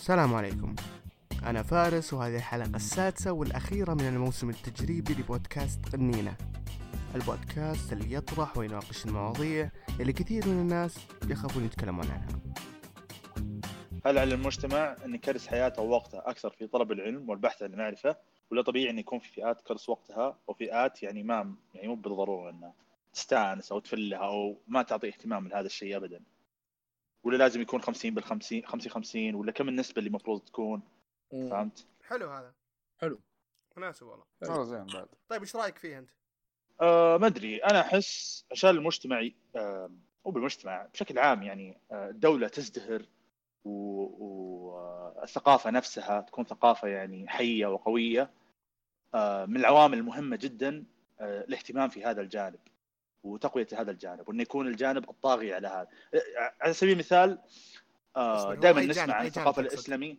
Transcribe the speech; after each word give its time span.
السلام 0.00 0.34
عليكم. 0.34 0.74
أنا 1.46 1.62
فارس 1.62 2.12
وهذه 2.12 2.36
الحلقة 2.36 2.76
السادسة 2.76 3.32
والأخيرة 3.32 3.94
من 3.94 4.06
الموسم 4.06 4.50
التجريبي 4.50 5.14
لبودكاست 5.14 5.88
قنينة 5.92 6.36
البودكاست 7.14 7.92
اللي 7.92 8.12
يطرح 8.14 8.56
ويناقش 8.56 9.06
المواضيع 9.06 9.70
اللي 10.00 10.12
كثير 10.12 10.46
من 10.46 10.60
الناس 10.60 10.98
يخافون 11.28 11.64
يتكلمون 11.64 12.06
عنها. 12.06 12.40
هل 14.06 14.18
على 14.18 14.34
المجتمع 14.34 14.96
أن 15.04 15.14
يكرس 15.14 15.46
حياته 15.46 15.82
ووقته 15.82 16.18
أكثر 16.18 16.50
في 16.50 16.66
طلب 16.66 16.92
العلم 16.92 17.30
والبحث 17.30 17.62
عن 17.62 17.72
المعرفة 17.72 18.16
ولا 18.50 18.62
طبيعي 18.62 18.90
أن 18.90 18.98
يكون 18.98 19.18
في 19.18 19.32
فئات 19.32 19.60
تكرس 19.60 19.88
وقتها 19.88 20.36
وفئات 20.48 21.02
يعني 21.02 21.22
ما 21.22 21.54
يعني 21.74 21.88
مو 21.88 21.94
بالضرورة 21.94 22.50
أنها 22.50 22.72
تستأنس 23.14 23.72
أو 23.72 23.78
تفلها 23.78 24.18
أو 24.18 24.56
ما 24.68 24.82
تعطي 24.82 25.08
اهتمام 25.08 25.48
لهذا 25.48 25.66
الشيء 25.66 25.96
أبدا؟ 25.96 26.20
ولا 27.24 27.36
لازم 27.36 27.60
يكون 27.60 27.80
50 27.80 28.14
بال 28.14 28.24
50 28.24 28.66
50 28.66 28.92
50 28.92 29.34
ولا 29.34 29.52
كم 29.52 29.68
النسبة 29.68 29.98
اللي 29.98 30.08
المفروض 30.08 30.40
تكون؟ 30.40 30.82
فهمت؟ 31.30 31.86
حلو 32.02 32.30
هذا. 32.30 32.54
حلو. 32.98 33.20
مناسب 33.76 34.06
والله. 34.06 34.24
والله 34.42 34.64
زين 34.64 34.86
بعد. 34.86 35.08
طيب 35.28 35.40
إيش 35.40 35.56
رأيك 35.56 35.78
فيه 35.78 35.98
أنت؟ 35.98 36.10
آه 36.80 37.16
ما 37.16 37.26
أدري. 37.26 37.56
أنا 37.64 37.80
أحس 37.80 38.44
عشان 38.52 38.70
المجتمع 38.70 39.28
آه 39.56 39.90
مو 40.26 40.32
بالمجتمع 40.32 40.86
بشكل 40.86 41.18
عام 41.18 41.42
يعني 41.42 41.78
آه 41.92 42.08
الدولة 42.10 42.48
تزدهر 42.48 43.06
والثقافه 44.50 45.70
نفسها 45.70 46.20
تكون 46.20 46.44
ثقافة 46.44 46.88
يعني 46.88 47.28
حية 47.28 47.66
وقوية 47.66 48.30
آه 49.14 49.46
من 49.46 49.56
العوامل 49.56 49.98
المهمة 49.98 50.36
جدا 50.36 50.84
آه 51.20 51.44
الاهتمام 51.44 51.88
في 51.88 52.04
هذا 52.04 52.20
الجانب. 52.20 52.58
وتقوية 53.22 53.66
هذا 53.74 53.90
الجانب 53.90 54.28
وإنه 54.28 54.42
يكون 54.42 54.66
الجانب 54.66 55.10
الطاغي 55.10 55.54
على 55.54 55.68
هذا. 55.68 55.88
آه، 56.14 56.52
على 56.60 56.72
سبيل 56.72 56.92
المثال 56.92 57.38
آه 58.16 58.54
دائما 58.54 58.84
نسمع 58.84 59.14
عن 59.14 59.26
الثقافة؟ 59.26 59.62
الإسلامية. 59.62 60.16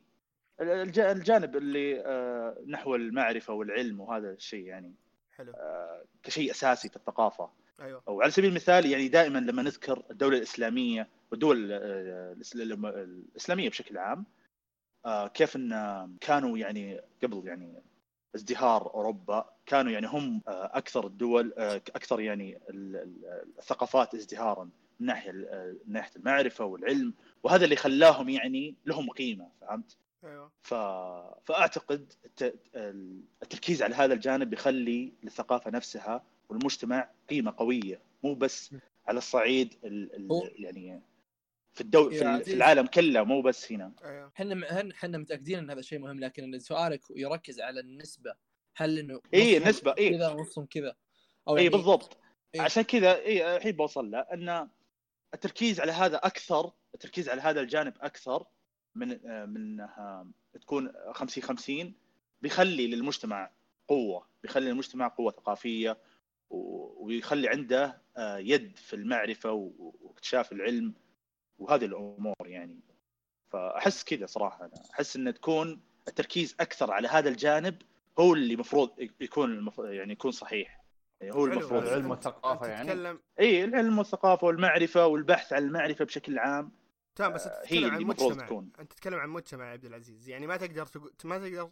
الج- 0.62 1.00
الجانب 1.00 1.56
اللي 1.56 2.02
آه 2.06 2.58
نحو 2.68 2.96
المعرفة 2.96 3.54
والعلم 3.54 4.00
وهذا 4.02 4.30
الشيء 4.32 4.66
يعني 4.66 4.96
حلو. 5.36 5.54
كشيء 6.24 6.52
أساسي 6.52 6.90
في 6.90 6.96
الثقافة. 6.96 7.50
أيوه. 7.82 8.04
أو 8.08 8.22
على 8.22 8.32
سبيل 8.32 8.50
المثال 8.50 8.86
يعني 8.86 9.08
دائما 9.08 9.40
لما 9.40 9.62
نذكر 9.62 10.04
الدولة 10.12 10.38
الإسلامية 10.38 11.08
والدول 11.32 11.72
آه، 11.72 12.36
الإسلامية 12.96 13.70
بشكل 13.70 13.98
عام 13.98 14.26
آه، 15.06 15.28
كيف 15.28 15.56
إن 15.56 15.70
كانوا 16.22 16.58
يعني 16.58 17.02
قبل 17.24 17.48
يعني 17.48 17.82
ازدهار 18.36 18.94
أوروبا. 18.94 19.50
كانوا 19.66 19.92
يعني 19.92 20.08
هم 20.08 20.42
آه، 20.48 20.72
أكثر 20.74 21.08
الدول 21.08 21.54
آه، 21.58 21.76
أكثر 21.76 22.20
يعني 22.22 22.58
ال- 22.70 22.96
ال- 22.96 23.46
الثقافات 23.60 24.14
ازدهارا 24.16 24.64
من 25.00 25.06
ناحية 25.06 25.30
ال- 25.32 25.78
من 25.88 25.94
ناحية 25.94 26.16
المعرفة 26.16 26.66
والعلم 26.66 27.14
وهذا 27.44 27.64
اللي 27.64 27.76
خلاهم 27.76 28.30
يعني 28.30 28.76
لهم 28.86 29.10
قيمة 29.10 29.48
فهمت؟ 29.62 29.98
أيوه. 30.24 30.52
ف... 30.62 30.74
فأعتقد 31.46 32.14
الت... 32.26 32.56
التركيز 33.44 33.84
على 33.84 33.96
هذا 33.96 34.14
الجانب 34.14 34.54
يخلي 34.54 35.14
للثقافة 35.24 35.72
نفسها 35.72 36.24
والمجتمع 36.50 37.10
قيمة 37.30 37.54
قوية 37.58 38.00
مو 38.24 38.34
بس 38.36 38.76
على 39.08 39.18
الصعيد 39.18 39.74
ال... 39.84 40.32
هو- 40.32 40.44
ال... 40.46 40.64
يعني 40.64 41.02
في 41.74 41.82
الدول 41.82 42.14
يا 42.14 42.38
في. 42.38 42.44
في 42.44 42.54
العالم 42.54 42.86
كله 42.86 43.24
مو 43.24 43.42
بس 43.42 43.72
هنا 43.72 43.94
أيوه 44.04 44.32
إحنا 44.36 44.92
إحنا 44.92 45.18
متأكدين 45.18 45.58
إن 45.58 45.70
هذا 45.70 45.82
شيء 45.82 46.00
مهم 46.00 46.20
لكن 46.20 46.60
سؤالك 46.60 47.02
يركز 47.16 47.60
على 47.60 47.80
النسبة 47.80 48.36
هل 48.76 49.00
إنه 49.00 49.22
إيه، 49.34 49.56
نصهم 49.56 49.64
النسبة، 49.64 49.96
إيه. 49.98 50.18
كذا 50.18 50.30
ونصهم 50.30 50.66
كذا 50.66 50.96
أو 51.48 51.58
اي 51.58 51.64
يعني 51.64 51.76
بالضبط 51.76 52.18
إيه. 52.56 52.62
عشان 52.62 52.84
كذا 52.84 53.16
اي 53.16 53.56
الحين 53.56 53.72
بوصل 53.72 54.12
له 54.12 54.20
إن 54.20 54.70
التركيز 55.34 55.80
على 55.80 55.92
هذا 55.92 56.18
أكثر 56.18 56.72
التركيز 56.94 57.30
على 57.30 57.42
هذا 57.42 57.62
الجانب 57.62 57.94
أكثر 58.02 58.46
من 58.96 59.12
آه، 59.12 59.46
من 59.46 59.58
إنها 59.58 60.28
تكون 60.62 60.92
50 61.12 61.44
50 61.44 61.94
بيخلي 62.42 62.88
للمجتمع 62.88 63.52
قوة 63.88 64.28
بيخلي 64.44 64.66
للمجتمع 64.70 65.08
قوة 65.08 65.32
ثقافية 65.32 65.98
ويخلي 66.50 67.50
عنده 67.50 68.02
آه، 68.18 68.38
يد 68.38 68.78
في 68.78 68.96
المعرفة 68.96 69.52
واكتشاف 69.52 70.52
العلم 70.52 70.94
وهذه 71.62 71.86
الأمور 71.86 72.36
يعني. 72.46 72.80
فأحس 73.52 74.04
كذا 74.04 74.26
صراحة 74.26 74.66
أنا. 74.66 74.74
أحس 74.94 75.16
إن 75.16 75.34
تكون 75.34 75.82
التركيز 76.08 76.56
أكثر 76.60 76.92
على 76.92 77.08
هذا 77.08 77.30
الجانب 77.30 77.82
هو 78.20 78.34
اللي 78.34 78.54
المفروض 78.54 78.90
يكون 79.20 79.52
المف... 79.52 79.80
يعني 79.80 80.14
يكون 80.14 80.32
صحيح. 80.32 80.82
يعني 81.22 81.34
هو. 81.36 81.46
المفروض. 81.46 81.84
العلم 81.84 82.08
أنت- 82.08 82.10
والثقافة 82.10 82.66
أنت 82.66 82.72
يعني. 82.72 82.88
تتكلم. 82.90 83.20
إي 83.40 83.64
العلم 83.64 83.98
والثقافة 83.98 84.48
والمعرفة 84.48 85.06
والبحث 85.06 85.54
عن 85.54 85.64
المعرفة 85.64 86.06
بشكل 86.06 86.40
عام. 86.40 86.72
تمام 87.16 87.34
بس 87.34 87.48
انت 87.48 87.54
هي 87.56 87.62
تتكلم 87.64 87.86
عن 87.86 87.92
اللي 87.94 88.04
المفروض 88.04 88.32
مجتمع. 88.32 88.46
تكون. 88.46 88.72
أنت 88.80 88.92
تتكلم 88.94 89.20
عن 89.20 89.30
مجتمع 89.30 89.66
يا 89.68 89.72
عبد 89.72 89.86
العزيز. 89.86 90.30
يعني 90.30 90.48
ما 90.48 90.58
تقدر 90.58 90.86
تقول 90.86 91.14
ما 91.24 91.38
تقدر 91.38 91.70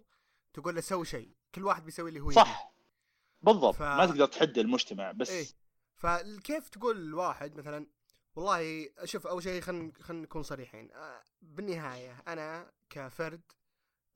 تقول 0.53 0.75
له 0.75 0.81
سوي 0.81 1.05
شيء. 1.05 1.29
كل 1.55 1.63
واحد 1.65 1.85
بيسوي 1.85 2.09
اللي 2.09 2.19
هو. 2.19 2.31
صح. 2.31 2.73
بالضبط. 3.41 3.75
ف- 3.75 3.81
ما 3.81 4.05
تقدر 4.05 4.25
تحد 4.25 4.57
المجتمع 4.57 5.11
بس 5.11 5.29
إيه 5.31 5.45
فكيف 5.95 6.69
تقول 6.69 6.97
الواحد 6.97 7.55
مثلا 7.57 7.85
والله 8.39 8.89
شوف 9.03 9.27
أول 9.27 9.43
شيء 9.43 9.61
خلينا 9.61 9.91
خلينا 10.01 10.23
نكون 10.23 10.43
صريحين. 10.43 10.91
آه، 10.91 11.23
بالنهاية 11.41 12.23
أنا 12.27 12.71
كفرد 12.89 13.41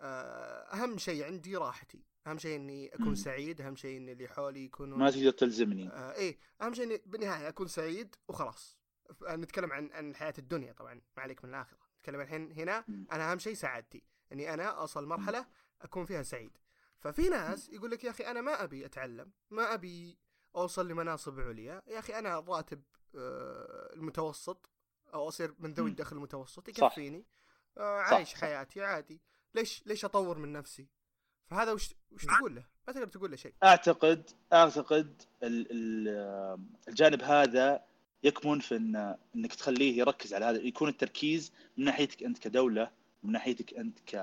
آه، 0.01 0.73
أهم 0.73 0.97
شيء 0.97 1.23
عندي 1.25 1.55
راحتي. 1.55 2.03
أهم 2.27 2.37
شيء 2.37 2.55
إني 2.55 2.95
أكون. 2.95 3.15
سعيد 3.15 3.61
أهم 3.61 3.75
شيء 3.75 3.97
إن 3.97 4.09
اللي 4.09 4.27
حولي 4.27 4.65
يكونون 4.65 4.99
ما 4.99 5.11
تقدر 5.11 5.31
تلزمني. 5.31 5.89
آه 5.89 6.13
إيه 6.13 6.37
أهم 6.61 6.73
شيء 6.73 6.85
إني 6.85 7.01
بالنهاية 7.05 7.47
أكون 7.47 7.67
سعيد 7.67 8.15
وخلاص. 8.27 8.77
ف- 9.15 9.23
نتكلم 9.23 9.71
عن 9.71 9.89
عن 9.93 10.09
الحياة 10.09 10.33
الدنيا 10.37 10.73
طبعا 10.73 10.93
ما 11.17 11.23
عليك 11.23 11.43
من 11.45 11.49
الآخرة. 11.49 11.77
نتكلم 11.99 12.21
الحين 12.21 12.51
هنا. 12.51 12.85
أنا 13.11 13.31
أهم 13.31 13.39
شيء 13.39 13.53
سعادتي 13.53 14.03
إني 14.31 14.53
أنا 14.53 14.63
اوصل 14.65 15.05
مرحلة 15.05 15.45
أكون 15.81 16.05
فيها 16.05 16.23
سعيد. 16.23 16.57
ففي 16.99 17.29
ناس 17.29 17.69
يقول 17.69 17.91
لك 17.91 18.03
يا 18.03 18.09
أخي 18.09 18.23
أنا 18.23 18.41
ما 18.41 18.63
أبي 18.63 18.85
أتعلم 18.85 19.31
ما 19.51 19.73
أبي 19.73 20.17
أوصل 20.55 20.87
لمناصب 20.87 21.39
عليا. 21.39 21.81
يا 21.87 21.99
أخي 21.99 22.19
أنا 22.19 22.39
الراتب 22.39 22.81
آه 22.81 23.02
المتوسط 23.15 24.69
أو 25.13 25.27
أصير 25.27 25.53
من 25.59 25.73
ذوي. 25.73 25.89
الدخل 25.89 26.15
المتوسط. 26.15 26.69
يكفيني. 26.69 27.25
آه 27.77 27.99
عايش. 28.01 28.33
حياتي 28.33 28.81
عادي. 28.81 29.21
ليش 29.55 29.83
ليش 29.85 30.05
أطور 30.05 30.37
من 30.37 30.53
نفسي؟ 30.53 30.87
فهذا 31.47 31.71
وش 31.71 31.93
وش 32.11 32.25
تقول 32.25 32.55
له 32.55 32.63
ما 32.87 32.93
تقدر 32.93 33.07
تقول 33.07 33.31
له 33.31 33.37
شيء. 33.37 33.53
أعتقد 33.63 34.29
أعتقد 34.53 35.21
ال- 35.43 36.59
الجانب 36.87 37.21
هذا 37.21 37.83
يكمن 38.23 38.59
في 38.59 38.75
إن 38.75 39.17
إنك 39.35 39.53
تخليه 39.55 39.97
يركز 39.97 40.33
على 40.33 40.45
هذا 40.45 40.57
يكون 40.61 40.89
التركيز 40.89 41.51
من 41.77 41.85
ناحيتك 41.85 42.23
أنت 42.23 42.37
كدولة 42.37 42.91
من 43.23 43.31
ناحيتك 43.31 43.73
أنت 43.73 43.99
ك 43.99 44.15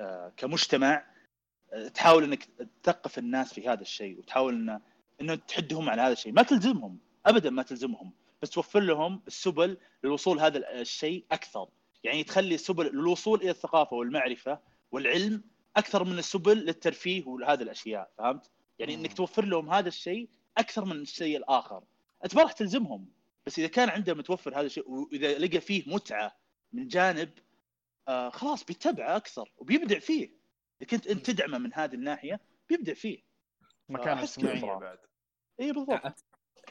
آه، 0.00 0.32
كمجتمع 0.36 1.04
آه، 1.72 1.88
تحاول 1.88 2.24
إنك 2.24 2.48
تثقف 2.82 3.18
الناس 3.18 3.54
في 3.54 3.68
هذا 3.68 3.80
الشيء 3.82 4.18
وتحاول 4.18 4.54
إن 4.54 4.80
إنه 5.20 5.34
تحدهم 5.34 5.90
على 5.90 6.02
هذا 6.02 6.12
الشيء. 6.12 6.32
ما 6.32 6.42
تلزمهم. 6.42 6.98
ابدا 7.26 7.50
ما 7.50 7.62
تلزمهم 7.62 8.12
بس 8.42 8.50
توفر 8.50 8.80
لهم 8.80 9.22
السبل 9.26 9.76
للوصول 10.04 10.40
هذا 10.40 10.80
الشيء 10.80 11.24
أكثر. 11.32 11.68
يعني 12.04 12.24
تخلي 12.24 12.54
السبل 12.54 12.86
للوصول 12.86 13.40
إلى 13.40 13.50
الثقافة 13.50 13.96
والمعرفة 13.96 14.60
والعلم 14.92 15.44
أكثر 15.76 16.04
من 16.04 16.18
السبل 16.18 16.58
للترفيه 16.58 17.24
وهذه 17.26 17.62
الأشياء 17.62 18.10
فهمت؟ 18.18 18.50
يعني 18.78 18.94
إنك. 18.94 19.12
توفر 19.12 19.44
لهم 19.44 19.70
هذا 19.70 19.88
الشيء 19.88 20.28
أكثر 20.58 20.84
من 20.84 20.96
الشيء 20.96 21.36
الآخر. 21.36 21.84
أنت 22.24 22.34
ما 22.36 22.42
راح 22.42 22.52
تلزمهم 22.52 23.08
بس 23.46 23.58
إذا 23.58 23.68
كان 23.68 23.88
عنده 23.88 24.14
متوفر 24.14 24.54
هذا 24.54 24.66
الشيء 24.66 24.90
وإذا 24.90 25.38
لقى 25.38 25.60
فيه 25.60 25.94
متعة 25.94 26.36
من 26.72 26.88
جانب 26.88 27.30
آه 28.08 28.28
خلاص 28.28 28.64
بيتبعه 28.64 29.16
أكثر 29.16 29.52
وبيبدع 29.56 29.98
فيه. 29.98 30.30
إذا 30.82 30.90
كنت 30.90 31.06
أنت 31.06 31.30
تدعمه 31.30 31.58
من 31.58 31.74
هذه 31.74 31.94
الناحية 31.94 32.40
بيبدع 32.68 32.94
فيه. 32.94 33.22
اجتماعية 34.22 34.60
صراحة. 34.60 34.80
بعد. 34.80 34.98
اي 35.60 35.72
بالضبط. 35.72 36.24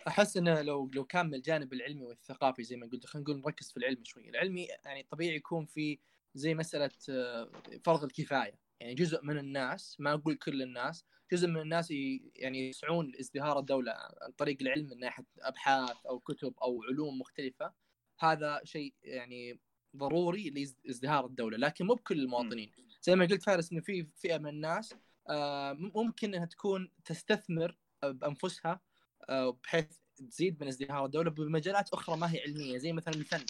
أحس 0.07 0.37
إنه 0.37 0.61
لو 0.61 0.89
لو 0.93 1.05
كان 1.05 1.25
من 1.27 1.33
الجانب 1.33 1.73
العلمي 1.73 2.03
والثقافي 2.03 2.63
زي 2.63 2.75
ما 2.75 2.87
قلت 2.87 3.05
خلينا 3.05 3.29
نقول 3.29 3.41
نركز 3.41 3.71
في 3.71 3.77
العلم 3.77 4.03
شوي، 4.03 4.29
العلمي 4.29 4.67
يعني 4.85 5.03
طبيعي 5.03 5.35
يكون 5.35 5.65
في 5.65 5.99
زي 6.35 6.55
مسألة 6.55 6.91
آه، 7.09 7.51
فرض 7.85 8.03
الكفاية، 8.03 8.59
يعني 8.79 8.93
جزء 8.93 9.25
من 9.25 9.37
الناس 9.37 9.95
ما 9.99 10.13
أقول 10.13 10.35
كل 10.35 10.61
الناس، 10.61 11.05
جزء 11.31 11.47
من 11.47 11.61
الناس 11.61 11.91
يعني 12.35 12.69
يسعون 12.69 13.11
لازدهار 13.11 13.59
الدولة 13.59 13.91
عن 13.91 14.31
طريق 14.31 14.57
العلم 14.61 14.89
من 14.89 14.99
ناحية 14.99 15.25
أبحاث 15.41 16.05
أو 16.05 16.19
كتب 16.19 16.53
أو 16.63 16.83
علوم 16.83 17.19
مختلفة، 17.19 17.73
هذا 18.19 18.61
شيء 18.63 18.93
يعني 19.03 19.59
ضروري 19.97 20.49
لازدهار 20.85 21.25
الدولة، 21.25 21.57
لكن 21.57 21.85
مو 21.85 21.93
بكل 21.93 22.19
المواطنين، 22.19 22.71
زي 23.01 23.15
ما 23.15 23.25
قلت 23.25 23.43
فارس 23.43 23.71
إنه 23.71 23.81
في 23.81 24.07
فئة 24.15 24.37
من 24.37 24.49
الناس 24.49 24.93
آه، 25.29 25.73
ممكن 25.73 26.35
إنها 26.35 26.45
تكون 26.45 26.91
تستثمر 27.05 27.77
بأنفسها 28.03 28.81
آه، 29.29 29.57
بحيث 29.63 30.00
تزيد 30.29 30.61
من 30.61 30.67
ازدهار 30.67 31.05
الدولة 31.05 31.31
بمجالات 31.31 31.89
أخرى 31.93 32.17
ما 32.17 32.33
هي 32.33 32.39
علمية 32.41 32.77
زي 32.77 32.93
مثلا 32.93 33.13
الفن. 33.13 33.45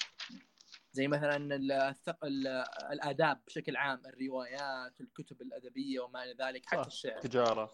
زي 0.94 1.08
مثلا 1.08 1.36
ال- 1.56 1.94
الث- 1.96 2.16
ال- 2.24 2.48
الآداب 2.92 3.42
بشكل 3.48 3.76
عام 3.76 4.02
الروايات 4.06 5.02
الكتب 5.02 5.42
الأدبية 5.42 6.00
وما 6.00 6.24
إلى 6.24 6.36
ذلك 6.40 6.66
حتى. 6.66 6.88
الشعر. 6.88 7.20
تجارة. 7.22 7.72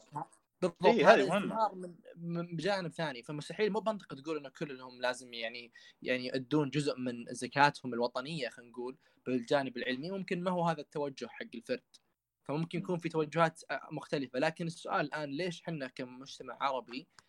بالضبط 0.61 0.85
إيه، 0.85 1.13
هذه. 1.13 1.21
ازدهار 1.37 1.75
من 1.75 1.95
من 2.15 2.55
بجانب 2.55 2.91
ثاني. 2.91 3.23
فمستحيل 3.23 3.71
مو 3.71 3.83
منطقي 3.87 4.15
تقول 4.15 4.37
إنه 4.37 4.49
كلهم 4.49 5.01
لازم 5.01 5.33
يعني 5.33 5.71
يعني 6.01 6.27
يؤدون 6.27 6.69
جزء 6.69 6.97
من 6.99 7.25
زكاتهم 7.29 7.93
الوطنية 7.93 8.49
خلينا 8.49 8.71
نقول 8.71 8.97
بالجانب 9.25 9.77
العلمي. 9.77 10.11
ممكن 10.11 10.41
ما 10.43 10.51
هو 10.51 10.63
هذا 10.67 10.81
التوجه 10.81 11.27
حق 11.27 11.45
الفرد. 11.55 11.81
فممكن 12.43 12.79
يكون 12.79 12.97
في 12.97 13.09
توجهات 13.09 13.61
مختلفة. 13.91 14.39
لكن 14.39 14.67
السؤال 14.67 15.05
الآن 15.05 15.29
ليش 15.29 15.61
إحنا 15.61 15.87
كمجتمع 15.87 16.57
عربي 16.61 17.07
آه، 17.19 17.26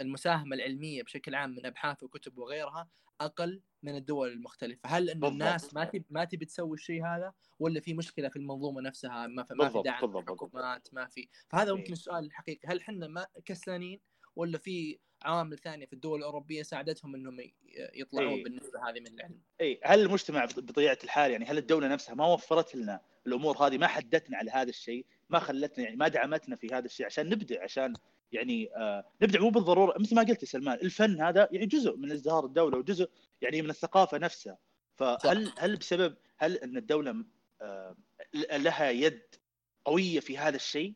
المساهمة 0.00 0.56
العلمية 0.56 1.02
بشكل 1.02 1.34
عام 1.34 1.50
من 1.50 1.66
أبحاث 1.66 2.02
وكتب 2.02 2.38
وغيرها 2.38 2.88
أقل 3.20 3.60
من 3.82 3.96
الدول 3.96 4.28
المختلفة 4.32 4.80
هل 4.88 5.10
ان 5.10 5.20
بالضبط. 5.20 5.32
الناس 5.32 5.74
ما 5.74 5.84
تبي 5.84 6.04
ما 6.10 6.24
تبي 6.24 6.44
تسوي 6.44 6.74
الشيء 6.74 7.04
هذا 7.06 7.32
ولا 7.58 7.80
في 7.80 7.94
مشكلة 7.94 8.28
في 8.28 8.36
المنظومة 8.36 8.80
نفسها 8.80 9.26
ما 9.26 9.42
في 9.44 9.54
ما 9.54 9.68
في 9.68 9.82
دعم 9.82 10.00
بالضبط، 10.00 10.16
بالضبط. 10.16 10.30
الحكومات 10.30 10.88
ما 10.94 11.06
في 11.06 11.28
فهذا 11.48 11.70
إيه. 11.70 11.76
ممكن 11.76 11.92
السؤال 11.92 12.24
الحقيقي 12.24 12.68
هل 12.68 12.78
إحنا 12.80 13.06
ما 13.08 13.26
كسلانين 13.44 14.00
ولا 14.36 14.58
في 14.58 14.98
عوامل 15.22 15.58
ثانية 15.58 15.86
في 15.86 15.92
الدول 15.92 16.18
الأوروبية 16.18 16.62
ساعدتهم 16.62 17.14
إنهم 17.14 17.36
يطلعون 17.94 18.32
إيه. 18.32 18.44
بالنسبة 18.44 18.88
هذه 18.88 19.00
من 19.00 19.06
العلم 19.06 19.40
اي 19.60 19.80
هل 19.84 20.00
المجتمع 20.00 20.44
بط- 20.44 20.60
بطبيعة 20.60 20.98
الحال 21.04 21.30
يعني 21.30 21.44
هل 21.44 21.58
الدولة 21.58 21.88
نفسها 21.88 22.14
ما 22.14 22.26
وفرت 22.26 22.74
لنا 22.74 23.00
الأمور 23.26 23.66
هذه 23.66 23.78
ما 23.78 23.86
حدتنا 23.86 24.36
على 24.36 24.50
هذا 24.50 24.68
الشيء 24.70 25.06
ما 25.28 25.38
خلتنا 25.38 25.84
يعني 25.84 25.96
ما 25.96 26.08
دعمتنا 26.08 26.56
في 26.56 26.68
هذا 26.68 26.84
الشيء 26.86 27.06
عشان 27.06 27.28
نبدع 27.28 27.62
عشان 27.62 27.94
يعني 28.32 28.76
آه 28.76 29.04
نبدع 29.22 29.40
مو 29.40 29.50
بالضرورة. 29.50 29.98
مثل 29.98 30.14
ما 30.14 30.22
قلت 30.22 30.42
يا 30.42 30.48
سلمان 30.48 30.78
الفن 30.82 31.20
هذا 31.20 31.48
يعني 31.52 31.66
جزء 31.66 31.96
من 31.96 32.12
ازدهار 32.12 32.44
الدولة 32.44 32.78
وجزء 32.78 33.10
يعني 33.42 33.62
من 33.62 33.70
الثقافة 33.70 34.18
نفسها. 34.18 34.58
فهل 34.96 35.52
هل 35.58 35.76
بسبب 35.76 36.16
هل 36.38 36.56
إن 36.56 36.76
الدولة 36.76 37.24
آه 37.62 37.96
لها 38.34 38.90
يد 38.90 39.22
قوية 39.84 40.20
في 40.20 40.38
هذا 40.38 40.56
الشيء؟ 40.56 40.94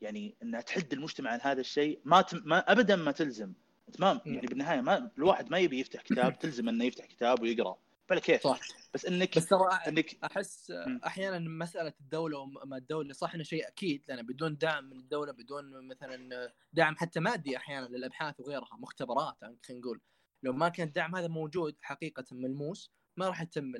يعني 0.00 0.34
إنها 0.42 0.60
تحد 0.60 0.92
المجتمع 0.92 1.30
عن 1.30 1.38
هذا 1.42 1.60
الشيء؟ 1.60 2.00
ما 2.04 2.20
تم 2.20 2.42
ما 2.44 2.72
ابدا 2.72 2.96
ما 2.96 3.12
تلزم. 3.12 3.52
تمام؟ 3.92 4.20
مم. 4.26 4.34
يعني 4.34 4.46
بالنهاية 4.46 4.80
ما 4.80 5.10
الواحد 5.18 5.50
ما 5.50 5.58
يبي 5.58 5.80
يفتح 5.80 6.02
كتاب 6.02 6.38
تلزم 6.38 6.68
إنه 6.68 6.84
يفتح 6.84 7.06
كتاب 7.06 7.42
ويقرأ. 7.42 7.76
بلا 8.10 8.20
كيف 8.20 8.42
صح 8.42 8.60
بس 8.94 9.06
انك 9.06 9.36
بس 9.38 9.46
ترى 9.46 9.80
انك 9.88 10.24
أحس. 10.24 10.72
أحيانا 11.06 11.38
مسألة 11.38 11.92
الدولة 12.00 12.38
وما 12.38 12.76
الدولة 12.76 13.12
صح 13.12 13.34
إنه 13.34 13.42
شيء 13.42 13.68
أكيد 13.68 14.04
لأن 14.08 14.26
بدون 14.26 14.56
دعم 14.56 14.84
من 14.84 14.98
الدولة 14.98 15.32
بدون 15.32 15.88
مثلا 15.88 16.52
دعم 16.72 16.96
حتى 16.96 17.20
مادي 17.20 17.56
أحيانا 17.56 17.86
للأبحاث 17.86 18.40
وغيرها 18.40 18.76
مختبرات 18.78 19.36
خلينا 19.40 19.80
نقول 19.80 20.00
لو 20.42 20.52
ما 20.52 20.68
كان 20.68 20.86
الدعم 20.86 21.16
هذا 21.16 21.28
موجود 21.28 21.76
حقيقة 21.80 22.24
ملموس 22.32 22.92
ما 23.16 23.28
راح 23.28 23.42
يتم 23.42 23.72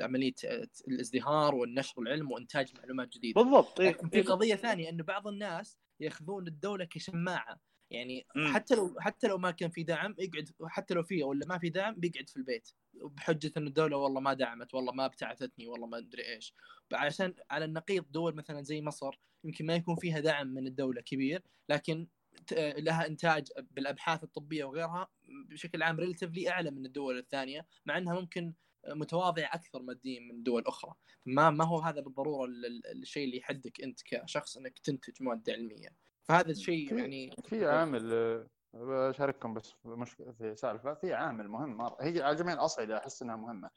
عمليه 0.00 0.34
الازدهار 0.88 1.54
والنشر 1.54 2.02
العلم 2.02 2.32
وإنتاج 2.32 2.74
معلومات 2.78 3.08
جديدة 3.08 3.42
بالضبط 3.42 3.80
إيه. 3.80 3.88
لكن 3.88 4.08
في 4.08 4.22
قضية 4.22 4.54
ثانية 4.54 4.88
إنه 4.88 5.04
بعض 5.04 5.28
الناس 5.28 5.78
ياخذون 6.00 6.48
الدولة 6.48 6.84
كشماعة 6.84 7.60
يعني 7.90 8.26
مم. 8.36 8.54
حتى 8.54 8.74
لو 8.74 8.96
حتى 9.00 9.28
لو 9.28 9.38
ما 9.38 9.50
كان 9.50 9.70
في 9.70 9.82
دعم 9.82 10.14
يقعد 10.18 10.48
حتى 10.66 10.94
لو 10.94 11.02
في 11.02 11.22
ولا 11.22 11.46
ما 11.46 11.58
في 11.58 11.68
دعم 11.68 11.94
بيقعد 11.94 12.28
في 12.28 12.36
البيت 12.36 12.70
بحجة 12.94 13.52
إنه 13.56 13.66
الدولة 13.66 13.96
والله 13.96 14.20
ما 14.20 14.34
دعمت 14.34 14.74
والله 14.74 14.92
ما 14.92 15.04
ابتعثتني 15.06 15.66
والله 15.66 15.86
ما 15.86 15.98
أدري 15.98 16.26
إيش. 16.34 16.54
عشان 16.92 17.34
على 17.50 17.64
النقيض 17.64 18.04
دول 18.10 18.34
مثلا 18.34 18.62
زي 18.62 18.82
مصر 18.82 19.20
يمكن 19.44 19.66
ما 19.66 19.74
يكون 19.74 19.96
فيها 19.96 20.20
دعم 20.20 20.46
من 20.46 20.66
الدولة 20.66 21.00
كبير 21.00 21.42
لكن 21.68 22.08
لها 22.58 23.06
إنتاج 23.06 23.48
بالأبحاث 23.70 24.24
الطبية 24.24 24.64
وغيرها 24.64 25.08
بشكل 25.48 25.82
عام 25.82 26.00
ريلتيفلي 26.00 26.50
أعلى 26.50 26.70
من 26.70 26.86
الدول 26.86 27.18
الثانية 27.18 27.66
مع 27.86 27.98
إنها 27.98 28.20
ممكن 28.20 28.54
متواضعه 28.88 29.50
أكثر 29.54 29.82
ماديا 29.82 30.20
من 30.20 30.42
دول 30.42 30.62
أخرى. 30.66 30.94
ما 31.26 31.50
ما 31.50 31.64
هو 31.64 31.78
هذا 31.80 32.00
بالضرورة 32.00 32.44
ال- 32.44 32.66
ال- 32.66 32.86
الشيء 33.02 33.24
اللي 33.24 33.36
يحدك 33.38 33.80
أنت 33.80 34.00
كشخص 34.04 34.56
إنك 34.56 34.78
تنتج 34.78 35.22
ماده 35.22 35.52
علمية. 35.52 35.96
فهذا 36.22 36.50
الشيء 36.50 36.98
يعني 36.98 37.30
في 37.44 37.66
عامل 37.66 38.12
آه، 38.12 38.50
بشارككم 38.74 39.54
بس 39.54 39.74
مشكله 39.84 40.32
في 40.32 40.54
سالفة 40.54 40.94
في 40.94 41.14
عامل 41.14 41.48
مهم 41.48 41.76
مره 41.76 41.96
هي 42.00 42.22
على 42.22 42.36
جميع 42.36 42.54
الأصعدة 42.54 42.98
أحس 42.98 43.22
إنها 43.22 43.36
مهمة. 43.36 43.70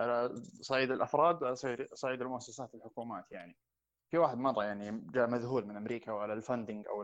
على 0.00 0.34
صعيد 0.60 0.90
الأفراد 0.90 1.42
وعلى 1.42 1.56
صعيد- 1.94 2.22
المؤسسات 2.22 2.74
الحكومات 2.74 3.32
يعني. 3.32 3.56
في 4.10 4.18
واحد 4.18 4.38
مرة 4.38 4.64
يعني 4.64 4.90
جاء 5.14 5.26
مذهول 5.30 5.66
من 5.66 5.76
أمريكا 5.76 6.12
وعلى 6.12 6.32
الفندنج 6.32 6.86
أو 6.88 7.02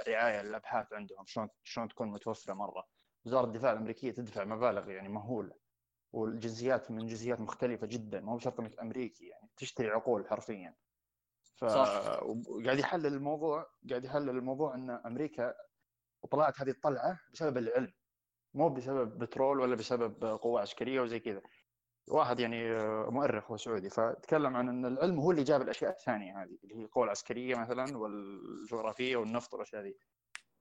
الرعاية 0.00 0.42
للابحاث 0.42 0.92
عندهم 0.92 1.24
شلون 1.26 1.48
شلون 1.62 1.88
تكون 1.88 2.08
متوفرة 2.08 2.54
مرة. 2.54 2.84
وزارة 3.26 3.44
الدفاع 3.46 3.72
الأمريكية 3.72 4.12
تدفع 4.12 4.44
مبالغ 4.44 4.90
يعني 4.90 5.08
مهولة. 5.08 5.54
والجنسيات 6.12 6.90
من 6.90 7.06
جنسيات 7.06 7.40
مختلفة 7.40 7.86
جدا 7.86 8.20
مو 8.20 8.36
بشرط 8.36 8.60
إنك 8.60 8.78
أمريكي 8.80 9.26
يعني 9.26 9.50
تشتري 9.56 9.90
عقول 9.90 10.28
حرفيا. 10.28 10.74
ف 11.56 11.64
صح. 11.64 12.22
وقاعد 12.22 12.78
يحلل 12.78 13.06
الموضوع 13.06 13.66
قاعد 13.90 14.04
يحلل 14.04 14.30
الموضوع 14.30 14.74
إن 14.74 14.90
أمريكا 14.90 15.54
طلعت 16.26 16.60
هذه 16.60 16.70
الطلعة 16.70 17.20
بسبب 17.32 17.58
العلم 17.58 17.92
مو 18.54 18.68
بسبب 18.68 19.18
بترول 19.18 19.60
ولا 19.60 19.76
بسبب 19.76 20.24
قوة 20.24 20.60
عسكرية 20.60 21.00
وزي 21.00 21.20
كذا. 21.20 21.42
واحد 22.08 22.40
يعني 22.40 22.72
آه، 22.72 23.08
مؤرخ 23.10 23.50
هو 23.50 23.56
سعودي 23.56 23.90
فتكلم 23.90 24.56
عن 24.56 24.68
إن 24.68 24.86
العلم 24.86 25.20
هو 25.20 25.30
اللي 25.30 25.42
جاب 25.42 25.62
الأشياء 25.62 25.90
الثانية 25.90 26.42
هذه 26.42 26.58
اللي 26.64 26.74
هي 26.76 26.84
القوة 26.84 27.04
العسكرية 27.04 27.54
مثلا 27.56 27.96
والجغرافية 27.98 29.16
والنفط 29.16 29.54
والأشياء 29.54 29.92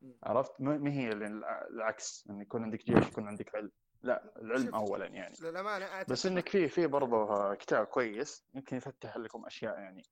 م. 0.02 0.12
عرفت؟ 0.24 0.52
ما 0.62 0.92
هي 0.92 1.10
الع- 1.10 1.68
العكس 1.68 2.28
إن 2.30 2.42
يكون 2.42 2.64
عندك 2.64 2.86
جيش 2.86 3.08
يكون 3.08 3.28
عندك 3.28 3.56
علم. 3.56 3.72
لا 4.02 4.34
العلم. 4.42 4.76
اولا 4.76 5.06
يعني. 5.06 5.36
للأمانة 5.42 6.04
بس 6.10 6.26
إنك 6.26 6.50
في 6.50 6.68
في 6.68 6.88
برضه 6.88 7.54
كتاب 7.56 7.86
كويس 7.86 8.46
يمكن 8.56 8.78
يفتح 8.78 9.18
لكم 9.18 9.46
أشياء 9.46 9.80
يعني. 9.80 10.04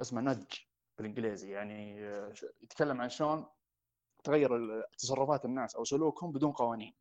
اسمه 0.00 0.20
نج 0.20 0.44
بالإنجليزي 0.98 1.50
يعني 1.50 2.08
آه، 2.08 2.32
يتكلم 2.62 3.00
عن 3.00 3.08
شلون 3.08 3.46
تغير 4.24 4.82
تصرفات 4.98 5.44
الناس 5.44 5.76
أو 5.76 5.84
سلوكهم 5.84 6.32
بدون 6.32 6.52
قوانين. 6.52 6.94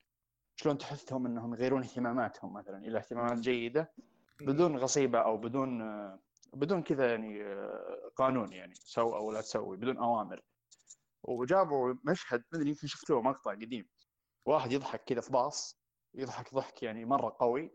شلون 0.56 0.78
تحثهم 0.78 1.25
إنهم 1.25 1.54
يغيرون 1.54 1.84
اهتماماتهم 1.84 2.54
مثلا؟ 2.54 2.78
إلى 2.78 2.98
اهتمامات 2.98 3.38
جيدة 3.38 3.92
بدون 4.42 4.78
غصيبة 4.78 5.20
أو 5.20 5.38
بدون 5.38 5.81
آه، 5.81 6.20
بدون 6.54 6.84
كذا 6.84 7.10
يعني 7.12 7.44
آه، 7.44 8.12
قانون 8.16 8.54
يعني 8.54 8.74
سو 8.75 9.16
أو 9.16 9.31
لا 9.31 9.42
تسوي 9.42 9.78
بدون 9.78 9.98
أوامر. 9.98 10.42
وجابوا 11.24 11.94
مشهد 12.04 12.44
مدري 12.54 12.70
يمكن 12.70 12.88
شفتوه 12.88 13.22
مقطع 13.22 13.52
قديم. 13.52 13.90
واحد 14.46 14.72
يضحك 14.72 15.04
كذا 15.04 15.22
في 15.22 15.31
باص 15.31 15.80
يضحك 16.14 16.54
ضحك 16.54 16.84
يعني 16.84 17.06
مرة 17.06 17.36
قوي. 17.40 17.72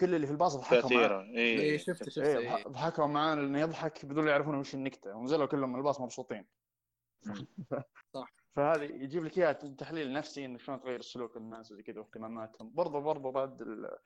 كل 0.00 0.14
اللي 0.14 0.26
في 0.26 0.32
الباص 0.32 0.56
ضحكوا 0.56 0.90
معاه. 0.90 1.22
إيه. 1.22 1.60
اي 1.72 1.78
شفت 1.78 2.08
شفت 2.08 2.18
إيه 2.18 2.38
إيه. 2.38 2.48
ضح- 2.48 2.68
ضحكوا 2.68 3.06
معاه 3.06 3.34
لأنه 3.34 3.60
يضحك 3.60 4.06
بدون 4.06 4.24
لا 4.24 4.30
يعرفون 4.30 4.54
وش 4.54 4.74
النكتة. 4.74 5.14
ونزلوا 5.14 5.46
كلهم 5.46 5.72
من 5.72 5.78
الباص 5.78 6.00
مبسوطين. 6.00 6.46
صح. 8.14 8.39
فهذه 8.56 8.82
يجيب 8.82 9.24
لك 9.24 9.38
إياها 9.38 9.52
تحليل 9.52 10.12
نفسي 10.12 10.44
إنه 10.44 10.58
شلون 10.58 10.80
تغير 10.80 11.00
سلوك 11.00 11.36
الناس 11.36 11.72
وزي 11.72 11.82
كذا 11.82 12.00
واهتماماتهم. 12.00 12.70
برضه 12.74 12.98
برضه 13.00 13.32
بعد 13.32 13.62
ال- 13.62 13.96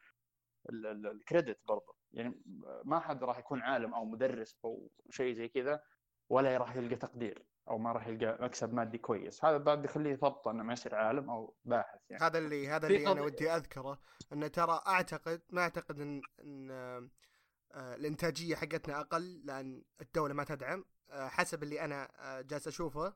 ال- 0.71 0.87
ال- 0.87 1.07
الكريدت 1.07 1.59
برضه 1.69 1.97
يعني 2.13 2.43
ما 2.85 3.01
حد 3.01 3.25
راح 3.25 3.39
يكون 3.39 3.61
عالم 3.63 3.95
أو 3.95 4.05
مدرس 4.05 4.59
أو 4.65 4.91
شيء 5.11 5.35
زي 5.35 5.49
كذا 5.49 5.83
ولا 6.29 6.57
راح 6.57 6.77
يلقى 6.77 6.97
تقدير 6.97 7.47
أو 7.69 7.79
ما 7.79 7.93
راح 7.93 8.07
يلقى 8.07 8.45
مكسب 8.45 8.75
مادي 8.75 8.99
كويس. 8.99 9.45
هذا 9.45 9.57
بعد 9.57 9.85
يخليه 9.85 10.15
ضبطه 10.15 10.51
إنه 10.51 10.63
ما 10.63 10.73
يصير 10.73 10.95
عالم 10.95 11.31
أو 11.31 11.57
باحث 11.65 12.01
يعني. 12.11 12.25
هذا 12.25 12.39
اللي 12.39 12.69
هذا 12.69 12.87
اللي 12.87 13.13
أنا 13.13 13.23
ودي 13.23 13.51
أذكره. 13.51 13.99
إنه 14.33 14.47
ترى 14.47 14.81
أعتقد 14.87 15.43
ما 15.51 15.63
أعتقد 15.63 16.01
إن, 16.01 16.23
إن 16.45 16.71
آه، 16.71 17.95
الإنتاجية 17.95 18.55
حقتنا 18.57 19.01
أقل 19.01 19.43
لأن 19.45 19.83
الدولة 20.01 20.35
ما 20.35 20.45
تدعم. 20.45 20.85
آه، 21.11 21.29
حسب 21.29 21.63
اللي 21.63 21.81
أنا 21.81 22.09
آه، 22.19 22.41
جالس 22.41 22.69
أشوفه. 22.69 23.15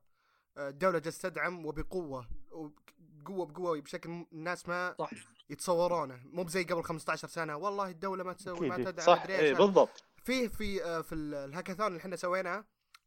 الدولة 0.59 0.99
جالس 0.99 1.19
تدعم 1.19 1.67
وبقوة 1.67 2.29
وبقوه 2.51 3.47
بقوة 3.47 3.81
بشكل 3.81 4.25
الناس 4.33 4.69
ما 4.69 4.95
صح. 4.99 5.11
يتصورونه. 5.51 6.21
مو 6.25 6.43
بزي 6.43 6.65
قبل 6.65 6.83
15 6.83 7.29
سنة. 7.29 7.57
والله 7.57 7.91
الدولة 7.91 8.25
ما 8.25 8.33
تسوي 8.33 8.69
ما. 8.69 8.77
تدعم 8.77 9.07
صح. 9.07 9.23
اي 9.29 9.55
بالضبط. 9.55 10.05
فيه 10.25 10.49
في 10.49 10.85
آه، 10.85 11.01
في 11.01 11.15
ال- 11.15 11.35
الهاكاثون 11.35 11.87
اللي 11.87 11.99
إحنا 11.99 12.17
سويناه 12.17 12.65